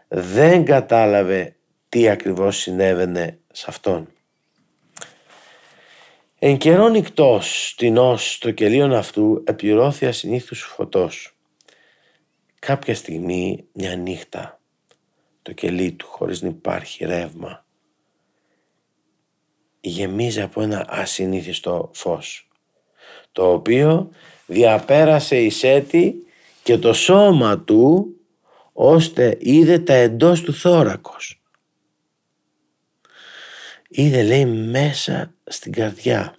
δεν 0.08 0.66
κατάλαβε 0.66 1.56
τι 1.90 2.10
ακριβώς 2.10 2.58
συνέβαινε 2.58 3.40
σε 3.52 3.66
αυτόν. 3.68 4.08
Εν 6.40 6.58
καιρό 6.58 6.90
νυχτός, 6.90 7.76
ως 7.96 8.38
το 8.38 8.52
κελίον 8.52 8.94
αυτού 8.94 9.44
επιρώθη 9.46 10.06
ασυνήθους 10.06 10.62
φωτός. 10.62 11.36
Κάποια 12.60 12.96
στιγμή, 12.96 13.66
μια 13.74 13.96
νύχτα, 13.96 14.60
το 15.46 15.54
κελί 15.54 15.92
του 15.92 16.08
χωρίς 16.08 16.42
να 16.42 16.48
υπάρχει 16.48 17.06
ρεύμα, 17.06 17.66
γεμίζει 19.80 20.42
από 20.42 20.62
ένα 20.62 20.86
ασυνήθιστο 20.90 21.92
φως, 21.94 22.48
το 23.32 23.52
οποίο 23.52 24.10
διαπέρασε 24.46 25.42
η 25.42 25.50
σέτη 25.50 26.16
και 26.64 26.78
το 26.78 26.94
σώμα 26.94 27.60
του 27.60 28.16
ώστε 28.74 29.38
είδε 29.40 29.80
τα 29.80 29.94
εντός 29.94 30.42
του 30.42 30.54
θώρακος. 30.54 31.42
Είδε 33.90 34.24
λέει 34.24 34.46
μέσα 34.46 35.34
στην 35.44 35.72
καρδιά. 35.72 36.36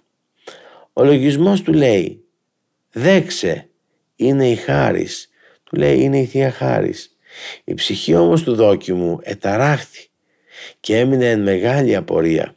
Ο 0.93 1.03
λογισμός 1.03 1.61
του 1.61 1.73
λέει 1.73 2.23
δέξε 2.91 3.69
είναι 4.15 4.49
η 4.49 4.55
χάρις. 4.55 5.29
Του 5.63 5.75
λέει 5.75 6.01
είναι 6.01 6.19
η 6.19 6.25
Θεία 6.25 6.51
Χάρις. 6.51 7.16
Η 7.63 7.73
ψυχή 7.73 8.15
όμως 8.15 8.43
του 8.43 8.55
δόκιμου 8.55 9.19
εταράχθη 9.21 10.09
και 10.79 10.97
έμεινε 10.97 11.29
εν 11.29 11.41
μεγάλη 11.41 11.95
απορία. 11.95 12.55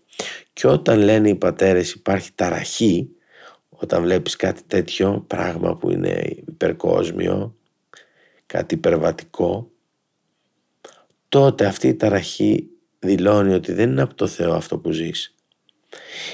Και 0.53 0.67
όταν 0.67 0.99
λένε 0.99 1.29
οι 1.29 1.35
πατέρες 1.35 1.93
υπάρχει 1.93 2.31
ταραχή, 2.35 3.09
όταν 3.69 4.03
βλέπεις 4.03 4.37
κάτι 4.37 4.63
τέτοιο 4.67 5.25
πράγμα 5.27 5.77
που 5.77 5.91
είναι 5.91 6.37
υπερκόσμιο, 6.47 7.57
κάτι 8.47 8.75
υπερβατικό, 8.75 9.71
τότε 11.29 11.67
αυτή 11.67 11.89
η 11.89 11.95
ταραχή 11.95 12.69
δηλώνει 12.99 13.55
ότι 13.55 13.73
δεν 13.73 13.91
είναι 13.91 14.03
από 14.03 14.15
το 14.15 14.27
Θεό 14.27 14.55
αυτό 14.55 14.79
που 14.79 14.91
ζεις. 14.91 15.35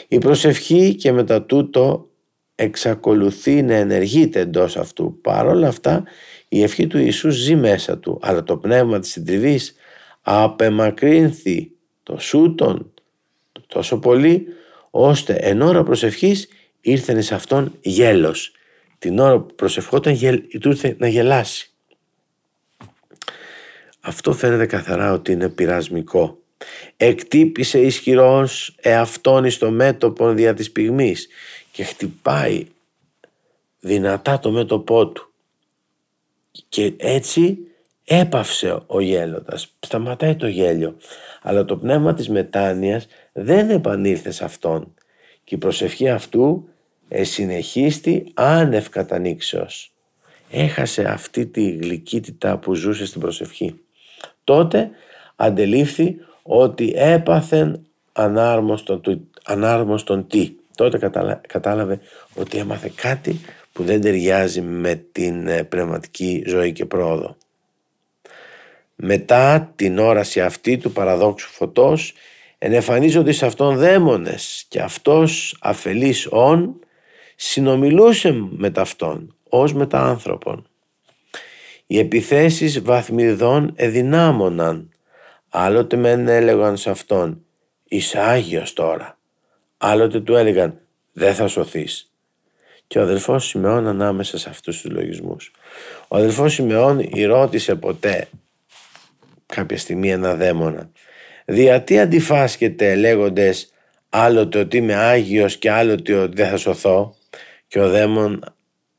Η 0.09 0.18
προσευχή 0.18 0.94
και 0.94 1.12
μετά 1.12 1.42
τούτο 1.42 2.11
εξακολουθεί 2.54 3.62
να 3.62 3.74
ενεργείται 3.74 4.40
εντός 4.40 4.76
αυτού. 4.76 5.20
Παρ' 5.20 5.46
όλα 5.46 5.68
αυτά 5.68 6.04
η 6.48 6.62
ευχή 6.62 6.87
του 6.87 6.98
Ιησού 6.98 7.30
ζει 7.30 7.54
μέσα 7.54 7.98
του, 7.98 8.18
αλλά 8.22 8.42
το 8.42 8.56
πνεύμα 8.56 8.98
της 8.98 9.11
συντριβής 9.11 9.74
απεμακρύνθη 10.22 11.70
το 12.02 12.18
σούτον 12.18 12.92
τόσο 13.66 13.98
πολύ, 13.98 14.46
ώστε 14.90 15.35
εν 15.35 15.62
ώρα 15.62 15.82
προσευχής 15.82 16.48
ήρθε 16.80 17.20
σε 17.20 17.35
αυτόν 17.35 17.78
γέλος. 17.80 18.52
Την 18.98 19.18
ώρα 19.18 19.40
που 19.40 19.54
προσευχόταν 19.54 20.18
του 20.61 20.68
ήρθε 20.68 20.96
να 20.98 21.09
γελάσει. 21.09 21.70
Αυτό 24.00 24.32
φαίνεται 24.32 24.66
καθαρά 24.66 25.12
ότι 25.12 25.32
είναι 25.32 25.48
πειρασμικό. 25.48 26.38
Εκτύπησε 26.96 27.80
ισχυρός 27.80 28.74
εαυτόν 28.80 29.44
εις 29.44 29.59
το 29.59 29.70
μέτωπο 29.70 30.32
δια 30.32 30.54
της 30.54 30.72
πυγμής 30.72 31.28
και 31.72 31.85
χτυπάει 31.85 32.66
δυνατά 33.80 34.38
το 34.38 34.50
μέτωπό 34.50 35.06
του. 35.06 35.30
Και 36.69 36.95
έτσι 36.97 37.59
έπαυσε 38.05 38.79
ο 38.87 39.01
γέλοντας, 39.01 39.77
σταματάει 39.81 40.37
το 40.37 40.47
γέλιο. 40.47 40.97
Αλλά 41.42 41.64
το 41.64 41.77
πνεύμα 41.77 42.14
της 42.14 42.29
μετάνοιας 42.29 43.07
δεν 43.33 43.71
επανήλθε 43.71 44.31
σε 44.31 44.45
αυτόν 44.45 44.95
και 45.45 45.55
η 45.55 45.59
προσευχή 45.59 46.09
αυτού 46.09 46.69
συνεχίστη 47.21 48.33
άνευ 48.35 48.88
κατανήξεως. 48.88 49.92
Έχασε 50.51 51.03
αυτή 51.03 51.47
τη 51.47 51.71
γλυκύτητα 51.71 52.59
που 52.59 52.75
ζούσε 52.75 53.07
στην 53.07 53.21
προσευχή. 53.21 53.81
Τότε 54.45 54.90
αντελήφθη 55.37 56.16
ότι 56.42 56.92
έπαθεν 56.97 57.87
ανάρμοστον, 58.12 59.29
ανάρμοστον 59.45 60.27
τι. 60.27 60.53
Τότε 60.75 61.11
κατάλαβε 61.49 62.01
ότι 62.35 62.59
έμαθε 62.59 62.92
κάτι 62.95 63.40
που 63.76 63.84
δεν 63.84 64.00
ταιριάζει 64.00 64.60
με 64.60 64.94
την 65.12 65.46
ε, 65.46 65.62
πνευματική 65.62 66.42
ζωή 66.46 66.72
και 66.72 66.84
πρόοδο. 66.84 67.36
Μετά 68.94 69.72
την 69.76 69.98
όραση 69.98 70.40
αυτή 70.40 70.78
του 70.78 70.92
παραδόξου 70.92 71.48
φωτός 71.48 72.14
ενεφανίζονται 72.58 73.32
σε 73.32 73.46
αυτόν 73.46 73.76
δαίμονες 73.76 74.64
και 74.68 74.80
αυτός 74.80 75.56
αφελής 75.60 76.26
όν 76.30 76.80
συνομιλούσε 77.36 78.32
με 78.50 78.70
ταυτόν 78.70 79.36
ως 79.48 79.74
με 79.74 79.86
τα 79.86 79.98
άνθρωπον. 79.98 80.66
Οι 81.86 81.98
επιθέσεις 81.98 82.82
βαθμιδών 82.82 83.72
εδυνάμωναν. 83.76 84.90
Άλλοτε 85.48 85.96
μεν 85.96 86.28
έλεγαν 86.28 86.76
σε 86.76 86.90
αυτόν 86.90 87.44
«Είσαι 87.84 88.18
Άγιος 88.18 88.72
τώρα». 88.72 89.18
Άλλοτε 89.76 90.20
του 90.20 90.34
έλεγαν 90.34 90.80
«Δεν 91.12 91.34
θα 91.34 91.48
σωθείς». 91.48 92.06
Και 92.87 92.99
ο 92.99 93.03
αδελφός 93.03 93.46
Σιμεών 93.46 93.87
ανάμεσα 93.87 94.38
σε 94.38 94.49
αυτούς 94.49 94.81
τους 94.81 94.90
λογισμούς. 94.90 95.51
Ο 96.09 96.16
αδελφός 96.16 96.53
Σιμεών 96.53 97.09
ρώτησε 97.27 97.75
ποτέ 97.75 98.29
κάποια 99.46 99.79
στιγμή 99.79 100.11
ένα 100.11 100.35
δαίμονα 100.35 100.90
«Δια 101.44 101.83
τι 101.83 101.99
αντιφάσκεται 101.99 102.94
λέγοντες 102.94 103.72
άλλοτε 104.09 104.59
ότι 104.59 104.77
είμαι 104.77 104.94
Άγιος 104.94 105.57
και 105.57 105.70
άλλοτε 105.70 106.14
ότι 106.14 106.37
δεν 106.37 106.49
θα 106.49 106.57
σωθώ» 106.57 107.16
και 107.68 107.81
ο 107.81 107.90
δαίμον 107.90 108.55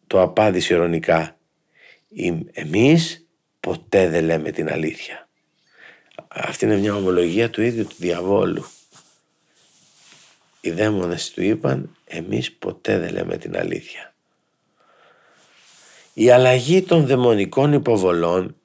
το 0.07 0.21
απάντησε 0.21 0.73
ειρωνικά 0.73 1.37
εμείς 2.53 3.27
ποτέ 3.59 4.09
δεν 4.09 4.23
λέμε 4.23 4.51
την 4.51 4.69
αλήθεια. 4.69 5.27
Αυτή 6.27 6.65
είναι 6.65 6.77
μια 6.77 6.95
ομολογία 6.95 7.49
του 7.49 7.61
ίδιου 7.61 7.87
του 7.87 7.95
διαβόλου. 7.97 8.65
Οι 10.61 10.71
δαίμονες 10.71 11.31
του 11.31 11.43
είπαν 11.43 11.95
εμείς 12.05 12.51
ποτέ 12.51 12.99
δεν 12.99 13.13
λέμε 13.13 13.37
την 13.37 13.57
αλήθεια. 13.57 14.13
Η 16.13 16.29
αλλαγή 16.29 16.81
των 16.81 17.05
δαιμονικών 17.05 17.73
υποβολών 17.73 18.55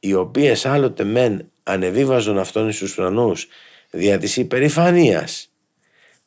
οι 0.00 0.14
οποίες 0.14 0.66
άλλοτε 0.66 1.04
μεν 1.04 1.50
ανεβίβαζαν 1.62 2.38
αυτόν 2.38 2.72
στους 2.72 2.98
ουρανούς 2.98 3.48
δια 3.90 4.18
της 4.18 4.36
υπερηφανίας 4.36 5.50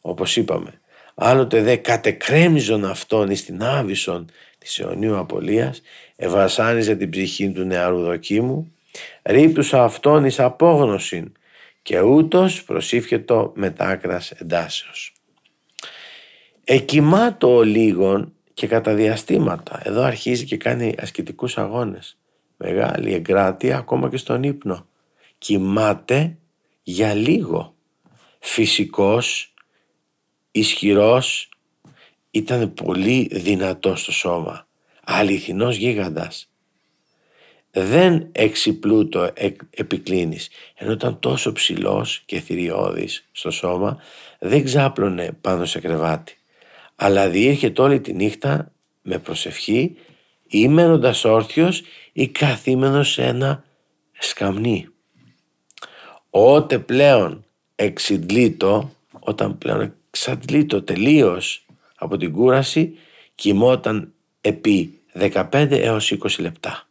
όπως 0.01 0.37
είπαμε 0.37 0.79
άλλοτε 1.15 1.61
δε 1.61 1.75
κατεκρέμιζον 1.75 2.85
αυτόν 2.85 3.29
εις 3.29 3.45
την 3.45 3.63
άβυσον 3.63 4.29
της 4.57 4.79
αιωνίου 4.79 5.17
απολίας 5.17 5.81
ευασάνιζε 6.15 6.95
την 6.95 7.09
ψυχή 7.09 7.51
του 7.51 7.63
νεαρού 7.63 8.01
δοκίμου, 8.01 8.73
ρίπτουσα 9.23 9.83
αυτόν 9.83 10.25
εις 10.25 10.39
απόγνωσιν 10.39 11.31
και 11.81 11.99
ούτως 11.99 12.63
προσήφιετο 12.63 13.51
μετάκρας 13.55 14.31
εντάσεως. 14.31 15.14
Εκοιμάτω 16.67 17.61
λίγον 17.61 18.33
και 18.53 18.67
κατά 18.67 18.93
διαστήματα. 18.93 19.79
Εδώ 19.83 20.01
αρχίζει 20.01 20.45
και 20.45 20.57
κάνει 20.57 20.95
ασκητικούς 20.99 21.57
αγώνες. 21.57 22.17
Μεγάλη 22.57 23.13
εγκράτεια 23.13 23.77
ακόμα 23.77 24.09
και 24.09 24.17
στον 24.17 24.43
ύπνο. 24.43 24.87
Κοιμάται 25.37 26.37
για 26.83 27.13
λίγο. 27.13 27.75
Φυσικός, 28.39 29.53
ισχυρός, 30.51 31.49
ήταν 32.31 32.73
πολύ 32.73 33.29
δυνατός 33.31 34.01
στο 34.01 34.11
σώμα 34.11 34.67
αληθινός 35.05 35.75
γίγαντας. 35.75 36.49
δεν 37.71 38.27
εξυπλούτο 38.31 39.31
επικλίνεις 39.69 40.49
ενώ 40.75 40.91
ήταν 40.91 41.19
τόσο 41.19 41.51
ψηλός 41.51 42.21
και 42.25 42.39
θηριώδης 42.39 43.27
στο 43.31 43.51
σώμα 43.51 43.97
δεν 44.39 44.63
ξάπλωνε 44.63 45.31
πάνω 45.41 45.65
σε 45.65 45.79
κρεβάτι 45.79 46.37
αλλά 46.95 47.29
διήρχεται 47.29 47.81
όλη 47.81 48.01
τη 48.01 48.13
νύχτα 48.13 48.71
με 49.01 49.19
προσευχή 49.19 49.95
ή 50.47 50.67
μένοντας 50.67 51.25
όρθιος 51.25 51.81
ή 52.13 52.27
καθήμενος 52.27 53.11
σε 53.11 53.23
ένα 53.23 53.63
σκαμνί. 54.19 54.87
Ότε 56.29 56.79
πλέον 56.79 57.45
εξυντλήτω, 57.75 58.91
όταν 59.19 59.57
πλέον 59.57 59.93
εξαντλήτω 60.07 60.81
τελείως 60.81 61.65
από 61.95 62.17
την 62.17 62.31
κούραση, 62.31 62.97
κοιμόταν 63.35 64.13
επί 64.41 64.99
15 65.13 65.67
έως 65.71 66.11
20 66.11 66.39
λεπτά. 66.39 66.87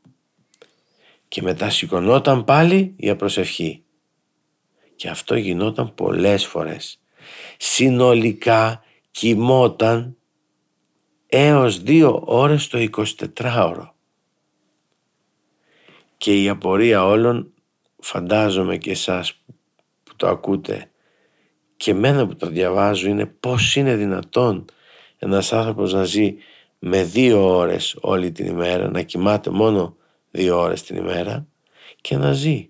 Και 1.28 1.42
μετά 1.42 1.70
σηκωνόταν 1.70 2.44
πάλι 2.44 2.94
για 2.96 3.16
προσευχή. 3.16 3.82
Και 4.96 5.08
αυτό 5.08 5.36
γινόταν 5.36 5.94
πολλές 5.94 6.46
φορές. 6.46 7.00
Συνολικά 7.56 8.83
κοιμόταν 9.14 10.16
έως 11.26 11.82
δύο 11.82 12.22
ώρες 12.24 12.68
το 12.68 12.78
24ωρο. 13.36 13.88
Και 16.16 16.42
η 16.42 16.48
απορία 16.48 17.04
όλων, 17.04 17.52
φαντάζομαι 17.98 18.76
και 18.76 18.90
εσάς 18.90 19.42
που 20.02 20.16
το 20.16 20.28
ακούτε 20.28 20.90
και 21.76 21.90
εμένα 21.90 22.26
που 22.26 22.36
το 22.36 22.46
διαβάζω 22.46 23.08
είναι 23.08 23.26
πώς 23.26 23.76
είναι 23.76 23.96
δυνατόν 23.96 24.64
ένας 25.18 25.52
άνθρωπος 25.52 25.92
να 25.92 26.04
ζει 26.04 26.36
με 26.78 27.02
δύο 27.02 27.56
ώρες 27.56 27.96
όλη 28.00 28.32
την 28.32 28.46
ημέρα, 28.46 28.90
να 28.90 29.02
κοιμάται 29.02 29.50
μόνο 29.50 29.96
δύο 30.30 30.60
ώρες 30.60 30.82
την 30.82 30.96
ημέρα 30.96 31.46
και 32.00 32.16
να 32.16 32.32
ζει. 32.32 32.68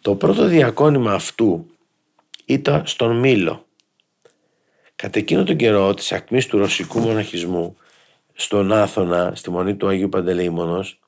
Το 0.00 0.14
πρώτο 0.14 0.46
διακόνημα 0.46 1.12
αυτού 1.12 1.66
ήταν 2.44 2.86
στον 2.86 3.18
Μήλο 3.18 3.67
Κατά 5.02 5.18
εκείνο 5.18 5.44
τον 5.44 5.56
καιρό 5.56 5.94
της 5.94 6.12
ακμής 6.12 6.46
του 6.46 6.58
ρωσικού 6.58 6.98
μοναχισμού 6.98 7.76
στον 8.32 8.72
Άθωνα, 8.72 9.32
στη 9.34 9.50
μονή 9.50 9.74
του 9.74 9.88
Αγίου 9.88 10.08
Παντελεήμονος, 10.08 11.00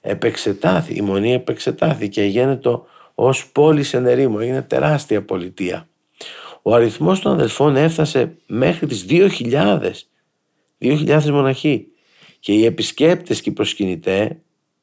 επεξετάθη, 0.00 0.94
η 0.94 1.00
μονή 1.00 1.32
επεξετάθηκε, 1.32 2.22
γίνεται 2.22 2.80
ως 3.14 3.50
πόλη 3.50 3.82
σε 3.82 3.98
νερήμο, 3.98 4.36
έγινε 4.40 4.62
τεράστια 4.62 5.24
πολιτεία. 5.24 5.88
Ο 6.62 6.74
αριθμός 6.74 7.20
των 7.20 7.32
αδελφών 7.32 7.76
έφτασε 7.76 8.36
μέχρι 8.46 8.86
τις 8.86 9.06
2.000, 9.08 10.08
2.000 10.78 11.30
μοναχοί. 11.30 11.86
Και 12.40 12.52
οι 12.52 12.64
επισκέπτες 12.64 13.40
και 13.40 13.50
οι 13.50 13.52
προσκυνητές 13.52 14.30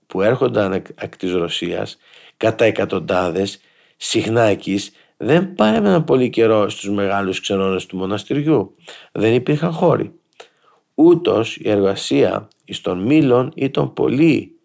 που 0.07 0.21
έρχονταν 0.21 0.73
εκ 0.73 1.17
της 1.17 1.31
Ρωσίας 1.31 1.97
κατά 2.37 2.65
εκατοντάδες 2.65 3.59
συχνά 3.97 4.41
δεν 5.21 5.53
παρέμεναν 5.53 6.03
πολύ 6.03 6.29
καιρό 6.29 6.69
στους 6.69 6.89
μεγάλους 6.89 7.39
ξενώνες 7.39 7.85
του 7.85 7.97
μοναστηριού. 7.97 8.75
Δεν 9.11 9.33
υπήρχαν 9.33 9.71
χώροι. 9.71 10.13
Ούτως 10.95 11.55
η 11.55 11.69
εργασία 11.69 12.47
εις 12.65 12.81
των 12.81 13.01
μήλων 13.01 13.51
ήταν 13.55 13.93
πολύ 13.93 14.59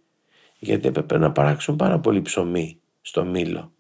γιατί 0.59 0.89
έπρεπε 0.89 1.19
να 1.19 1.33
παράξουν 1.33 1.77
πάρα 1.77 1.99
πολύ 1.99 2.23
ψωμί 2.23 2.81
στο 3.01 3.25
μήλο 3.25 3.73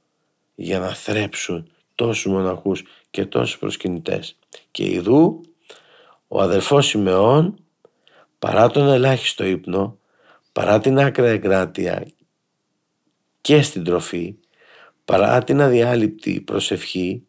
για 0.55 0.79
να 0.79 0.89
θρέψουν 0.89 1.71
τόσους 1.95 2.27
μοναχούς 2.27 2.83
και 3.11 3.27
τόσους 3.27 3.59
προσκυνητές. 3.59 4.39
Και 4.71 4.85
ειδού 4.85 5.41
ο 6.29 6.41
αδελφός 6.41 6.87
Σιμεών 6.87 7.59
παρά 8.39 8.71
τον 8.71 8.89
ελάχιστο 8.89 9.45
ύπνο, 9.45 9.99
παρά 10.53 10.81
την 10.81 10.99
άκρα 10.99 11.29
εγκράτεια 11.29 12.07
και 13.41 13.63
στην 13.63 13.85
τροφή 13.85 14.37
παρά 15.05 15.45
την 15.45 15.61
αδιάλειπτη 15.61 16.41
προσευχή, 16.41 17.27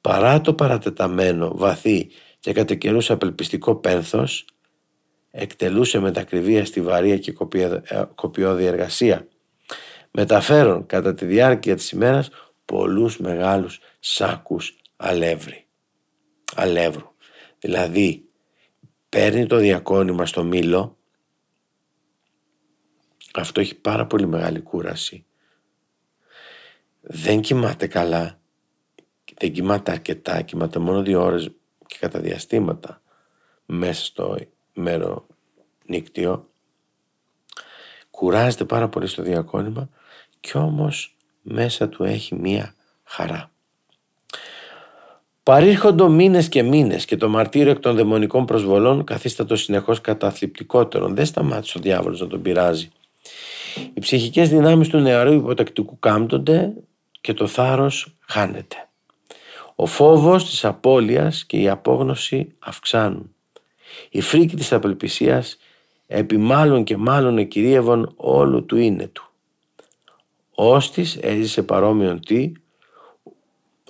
παρά 0.00 0.40
το 0.40 0.54
παρατεταμένο, 0.54 1.52
βαθύ 1.54 2.10
και 2.40 2.52
κατά 2.52 2.74
καιρούς 2.74 3.10
απελπιστικό 3.10 3.76
πένθος, 3.76 4.44
εκτελούσε 5.30 5.98
με 5.98 6.10
τα 6.10 6.24
κρυβία 6.24 6.64
στη 6.64 6.80
βαρία 6.80 7.18
και 7.18 7.34
κοπιώδη 8.14 8.64
εργασία, 8.64 9.28
μεταφέρον 10.10 10.86
κατά 10.86 11.14
τη 11.14 11.24
διάρκεια 11.24 11.76
της 11.76 11.90
ημέρας 11.90 12.30
πολλούς 12.64 13.18
μεγάλους 13.18 13.80
σάκους 13.98 14.76
αλεύρι, 14.96 15.66
αλεύρου. 16.54 17.12
Δηλαδή, 17.58 18.24
παίρνει 19.08 19.46
το 19.46 19.56
διακόνημα 19.56 20.26
στο 20.26 20.44
μήλο, 20.44 20.96
αυτό 23.34 23.60
έχει 23.60 23.74
πάρα 23.74 24.06
πολύ 24.06 24.26
μεγάλη 24.26 24.60
κούραση 24.60 25.26
δεν 27.00 27.40
κοιμάται 27.40 27.86
καλά, 27.86 28.38
δεν 29.38 29.52
κοιμάται 29.52 29.90
αρκετά, 29.90 30.42
κοιμάται 30.42 30.78
μόνο 30.78 31.02
δύο 31.02 31.22
ώρες 31.22 31.50
και 31.86 31.96
κατά 32.00 32.20
διαστήματα 32.20 33.02
μέσα 33.66 34.04
στο 34.04 34.36
μέρο 34.74 35.26
νύκτιο. 35.86 36.48
Κουράζεται 38.10 38.64
πάρα 38.64 38.88
πολύ 38.88 39.06
στο 39.06 39.22
διακόνημα 39.22 39.88
και 40.40 40.58
όμως 40.58 41.16
μέσα 41.42 41.88
του 41.88 42.04
έχει 42.04 42.34
μία 42.34 42.74
χαρά. 43.04 43.50
Παρήρχοντο 45.42 46.08
μήνες 46.08 46.48
και 46.48 46.62
μήνες 46.62 47.04
και 47.04 47.16
το 47.16 47.28
μαρτύριο 47.28 47.70
εκ 47.70 47.78
των 47.78 47.96
δαιμονικών 47.96 48.44
προσβολών 48.44 49.04
καθίστατο 49.04 49.56
συνεχώς 49.56 50.00
καταθλιπτικότερον. 50.00 51.14
Δεν 51.14 51.26
σταμάτησε 51.26 51.78
ο 51.78 51.80
διάβολος 51.80 52.20
να 52.20 52.26
τον 52.26 52.42
πειράζει. 52.42 52.88
Οι 53.94 54.00
ψυχικές 54.00 54.48
δυνάμεις 54.48 54.88
του 54.88 54.98
νεαρού 54.98 55.32
υποτακτικού 55.32 55.98
κάμπτονται 55.98 56.72
και 57.28 57.34
το 57.34 57.46
θάρρος 57.46 58.16
χάνεται. 58.20 58.88
Ο 59.74 59.86
φόβος 59.86 60.44
της 60.50 60.64
απώλειας 60.64 61.44
και 61.44 61.56
η 61.56 61.68
απόγνωση 61.68 62.54
αυξάνουν. 62.58 63.34
Η 64.10 64.20
φρίκη 64.20 64.56
της 64.56 64.72
απελπισίας 64.72 65.56
επί 66.06 66.36
μάλλον 66.36 66.84
και 66.84 66.96
μάλλον 66.96 67.38
εκυρίευαν 67.38 68.12
όλου 68.16 68.64
του 68.64 68.76
είναι 68.76 69.06
του. 69.06 69.30
Όστις 70.54 71.16
έζησε 71.20 71.62
παρόμοιον 71.62 72.20
τι, 72.20 72.52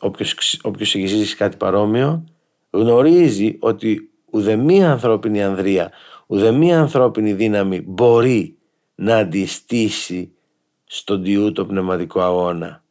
όποιος, 0.00 0.60
όποιος 0.62 0.94
έχει 0.94 1.36
κάτι 1.36 1.56
παρόμοιο, 1.56 2.24
γνωρίζει 2.70 3.56
ότι 3.60 4.10
ουδεμία 4.30 4.90
ανθρώπινη 4.90 5.42
ανδρεία, 5.42 5.90
ουδεμία 6.26 6.80
ανθρώπινη 6.80 7.32
δύναμη 7.32 7.80
μπορεί 7.80 8.56
να 8.94 9.16
αντιστήσει 9.16 10.32
στον 10.84 11.22
τιούτο 11.22 11.66
πνευματικό 11.66 12.20
αγώνα 12.20 12.82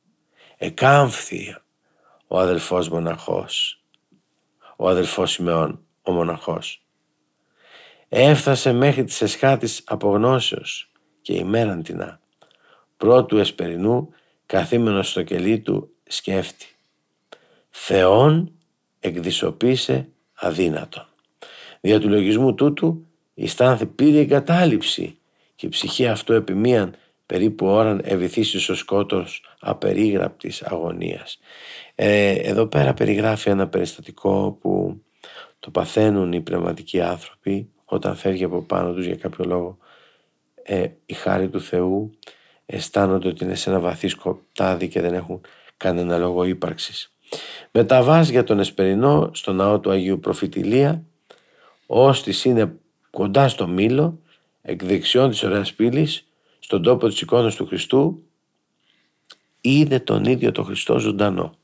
εκάμφθη 0.58 1.56
ο 2.28 2.40
αδελφός 2.40 2.90
μοναχός, 2.90 3.82
ο 4.76 4.90
αδελφός 4.90 5.32
Σιμεών, 5.32 5.80
ο 6.02 6.12
μοναχός. 6.12 6.82
Έφτασε 8.10 8.72
μέχρι 8.74 9.04
τις 9.04 9.22
εσχάτης 9.22 9.84
απογνώσεως 9.86 10.92
και 11.22 11.34
ημέραν 11.34 11.84
τεινά. 11.84 12.20
Πρώτου 12.98 13.38
εσπερινού 13.38 14.14
καθήμενος 14.46 15.10
στο 15.10 15.24
κελί 15.24 15.60
του 15.60 15.92
σκέφτη. 16.08 16.68
Θεόν 17.70 18.52
εκδισοποίησε 19.00 20.10
αδύνατον. 20.34 21.08
Δια 21.82 22.00
του 22.00 22.10
λογισμού 22.10 22.56
τούτου 22.56 23.08
η 23.34 23.48
στάνθη 23.48 23.86
πήρε 23.86 24.20
εγκατάλειψη 24.20 25.18
και 25.56 25.66
η 25.66 25.70
ψυχή 25.70 26.08
αυτού 26.08 26.34
επί 26.34 26.54
μίαν 26.54 26.96
περίπου 27.28 27.66
ώραν 27.66 28.02
ευηθήσει 28.04 28.72
ο 28.72 28.76
σκότος 28.76 29.44
απερίγραπτης 29.60 30.62
αγωνίας. 30.62 31.40
Ε, 31.96 32.32
εδώ 32.32 32.68
πέρα 32.68 32.94
περιγράφει 32.94 33.50
ένα 33.50 33.68
περιστατικό 33.68 34.58
που 34.62 35.02
το 35.60 35.72
παθαίνουν 35.72 36.34
οι 36.34 36.42
πνευματικοί 36.42 37.02
άνθρωποι 37.02 37.70
όταν 37.86 38.16
φεύγει 38.16 38.44
από 38.44 38.62
πάνω 38.62 38.94
τους 38.94 39.06
για 39.06 39.16
κάποιο 39.16 39.46
λόγο 39.46 39.78
ε, 40.64 40.88
η 41.06 41.14
χάρη 41.14 41.50
του 41.50 41.62
Θεού 41.62 42.12
αισθάνονται 42.66 43.28
ότι 43.28 43.44
είναι 43.44 43.56
σε 43.56 43.70
ένα 43.70 43.80
βαθύ 43.80 44.08
σκοτάδι 44.08 44.88
και 44.88 45.02
δεν 45.02 45.14
έχουν 45.14 45.42
κανένα 45.78 46.18
λόγο 46.18 46.44
ύπαρξης. 46.44 47.12
Μεταβάς 47.72 48.30
για 48.30 48.44
τον 48.44 48.60
Εσπερινό 48.60 49.30
στο 49.34 49.54
ναό 49.54 49.80
του 49.80 49.92
Αγίου 49.92 50.20
Προφητηλία 50.20 51.04
ώστις 51.86 52.46
είναι 52.46 52.76
κοντά 53.10 53.48
στο 53.48 53.68
Μήλο 53.68 54.20
εκ 54.62 54.84
δεξιών 54.84 55.30
της 55.30 55.44
ωραίας 55.44 55.74
πύλης 55.74 56.27
στον 56.60 56.82
τόπο 56.84 57.08
της 57.08 57.22
εικόνας 57.22 57.56
του 57.56 57.66
Χριστού 57.66 58.24
είδε 59.62 60.00
τον 60.00 60.26
ίδιο 60.26 60.52
τον 60.52 60.66
Χριστό 60.66 61.00
ζωντανό. 61.00 61.56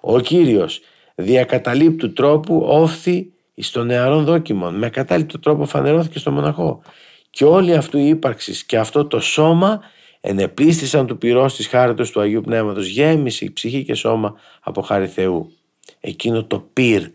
Ο 0.00 0.20
Κύριος 0.20 0.80
διακαταλείπτου 1.14 2.12
τρόπου 2.12 2.62
όφθη 2.66 3.32
στον 3.56 3.86
νεαρόν 3.86 4.24
δόκιμον. 4.24 4.74
Με 4.74 4.90
κατάληπτο 4.90 5.38
τρόπο 5.38 5.64
φανερώθηκε 5.64 6.18
στο 6.18 6.30
μοναχό. 6.30 6.82
Και 7.30 7.44
όλη 7.44 7.74
αυτού 7.74 7.98
η 7.98 8.08
ύπαρξης 8.08 8.64
και 8.64 8.78
αυτό 8.78 9.06
το 9.06 9.20
σώμα 9.20 9.80
ενεπλίστησαν 10.20 11.06
του 11.06 11.18
πυρός 11.18 11.54
της 11.54 11.66
χάριτος 11.66 12.10
του 12.10 12.20
Αγίου 12.20 12.40
Πνεύματος. 12.40 12.86
Γέμισε 12.86 13.44
η 13.44 13.52
ψυχή 13.52 13.84
και 13.84 13.94
σώμα 13.94 14.34
από 14.60 14.82
χάρη 14.82 15.08
Θεού. 15.08 15.52
Εκείνο 16.00 16.44
το 16.44 16.60
πυρ 16.72 17.10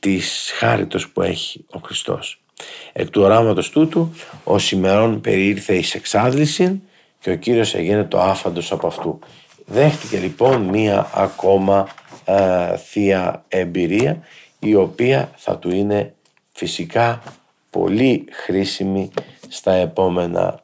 της 0.00 0.50
χάριτος 0.54 1.08
που 1.08 1.22
έχει 1.22 1.64
ο 1.70 1.78
Χριστός 1.78 2.45
Εκ 2.92 3.10
του 3.10 3.22
οράματος 3.22 3.70
τούτου, 3.70 4.12
ο 4.44 4.58
Σιμερών 4.58 5.20
περιήρθε 5.20 5.74
εις 5.74 5.94
εξάντληση 5.94 6.82
και 7.20 7.30
ο 7.30 7.36
Κύριος 7.36 7.74
έγινε 7.74 8.04
το 8.04 8.20
άφαντος 8.20 8.72
από 8.72 8.86
αυτού. 8.86 9.18
Δέχτηκε 9.66 10.18
λοιπόν 10.18 10.62
μία 10.62 11.10
ακόμα 11.14 11.88
ε, 12.24 12.76
θεία 12.76 13.44
εμπειρία 13.48 14.22
η 14.58 14.74
οποία 14.74 15.30
θα 15.36 15.58
του 15.58 15.70
είναι 15.70 16.14
φυσικά 16.52 17.22
πολύ 17.70 18.24
χρήσιμη 18.30 19.10
στα 19.48 19.72
επόμενα 19.72 20.62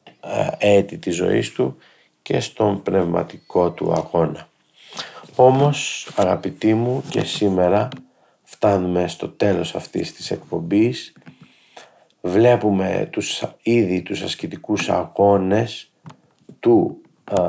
ε, 0.58 0.76
έτη 0.76 0.98
της 0.98 1.14
ζωής 1.14 1.52
του 1.52 1.76
και 2.22 2.40
στον 2.40 2.82
πνευματικό 2.82 3.70
του 3.70 3.92
αγώνα. 3.92 4.48
Όμως 5.36 6.08
αγαπητοί 6.16 6.74
μου 6.74 7.04
και 7.08 7.24
σήμερα 7.24 7.88
φτάνουμε 8.42 9.08
στο 9.08 9.28
τέλος 9.28 9.74
αυτής 9.74 10.12
της 10.12 10.30
εκπομπής 10.30 11.12
βλέπουμε 12.22 13.08
τους, 13.10 13.42
ήδη 13.62 14.02
τους 14.02 14.22
ασκητικούς 14.22 14.88
αγώνες 14.88 15.90
του 16.60 17.00
α, 17.24 17.42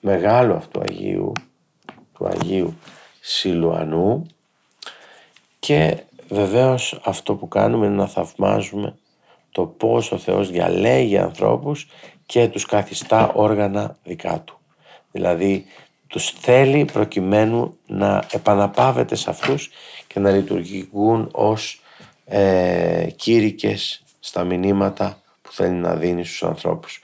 μεγάλου 0.00 0.54
αυτού 0.54 0.80
Αγίου 0.88 1.32
του 2.12 2.26
Αγίου 2.26 2.78
Σιλουανού 3.20 4.26
και 5.58 5.96
βεβαίως 6.28 7.00
αυτό 7.04 7.34
που 7.34 7.48
κάνουμε 7.48 7.86
είναι 7.86 7.94
να 7.94 8.06
θαυμάζουμε 8.06 8.94
το 9.50 9.66
πώς 9.66 10.12
ο 10.12 10.18
Θεός 10.18 10.50
διαλέγει 10.50 11.18
ανθρώπους 11.18 11.88
και 12.26 12.48
τους 12.48 12.66
καθιστά 12.66 13.32
όργανα 13.32 13.96
δικά 14.04 14.40
Του. 14.40 14.58
Δηλαδή 15.12 15.64
τους 16.06 16.30
θέλει 16.30 16.84
προκειμένου 16.84 17.76
να 17.86 18.24
επαναπάβεται 18.32 19.14
σε 19.14 19.30
αυτούς 19.30 19.70
και 20.06 20.20
να 20.20 20.30
λειτουργούν 20.30 21.28
ως 21.32 21.80
ε, 22.28 23.06
κήρυκες 23.16 24.02
στα 24.20 24.44
μηνύματα 24.44 25.20
που 25.42 25.52
θέλει 25.52 25.74
να 25.74 25.94
δίνει 25.94 26.24
στους 26.24 26.42
ανθρώπους. 26.42 27.00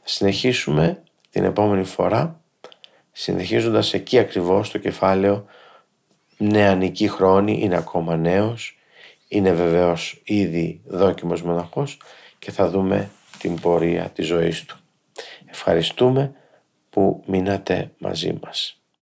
Θα 0.00 0.08
συνεχίσουμε 0.08 1.02
την 1.30 1.44
επόμενη 1.44 1.84
φορά 1.84 2.40
συνεχίζοντας 3.12 3.94
εκεί 3.94 4.18
ακριβώς 4.18 4.70
το 4.70 4.78
κεφάλαιο 4.78 5.44
νεανική 6.36 7.08
χρόνη, 7.08 7.58
είναι 7.62 7.76
ακόμα 7.76 8.16
νέος, 8.16 8.78
είναι 9.28 9.52
βεβαίως 9.52 10.20
ήδη 10.24 10.80
δόκιμος 10.86 11.42
μοναχός 11.42 12.00
και 12.38 12.50
θα 12.50 12.68
δούμε 12.68 13.10
την 13.38 13.60
πορεία 13.60 14.10
της 14.14 14.26
ζωής 14.26 14.64
του. 14.64 14.76
Ευχαριστούμε 15.46 16.32
που 16.90 17.22
μείνατε 17.26 17.90
μαζί 17.98 18.38
μας. 18.42 18.80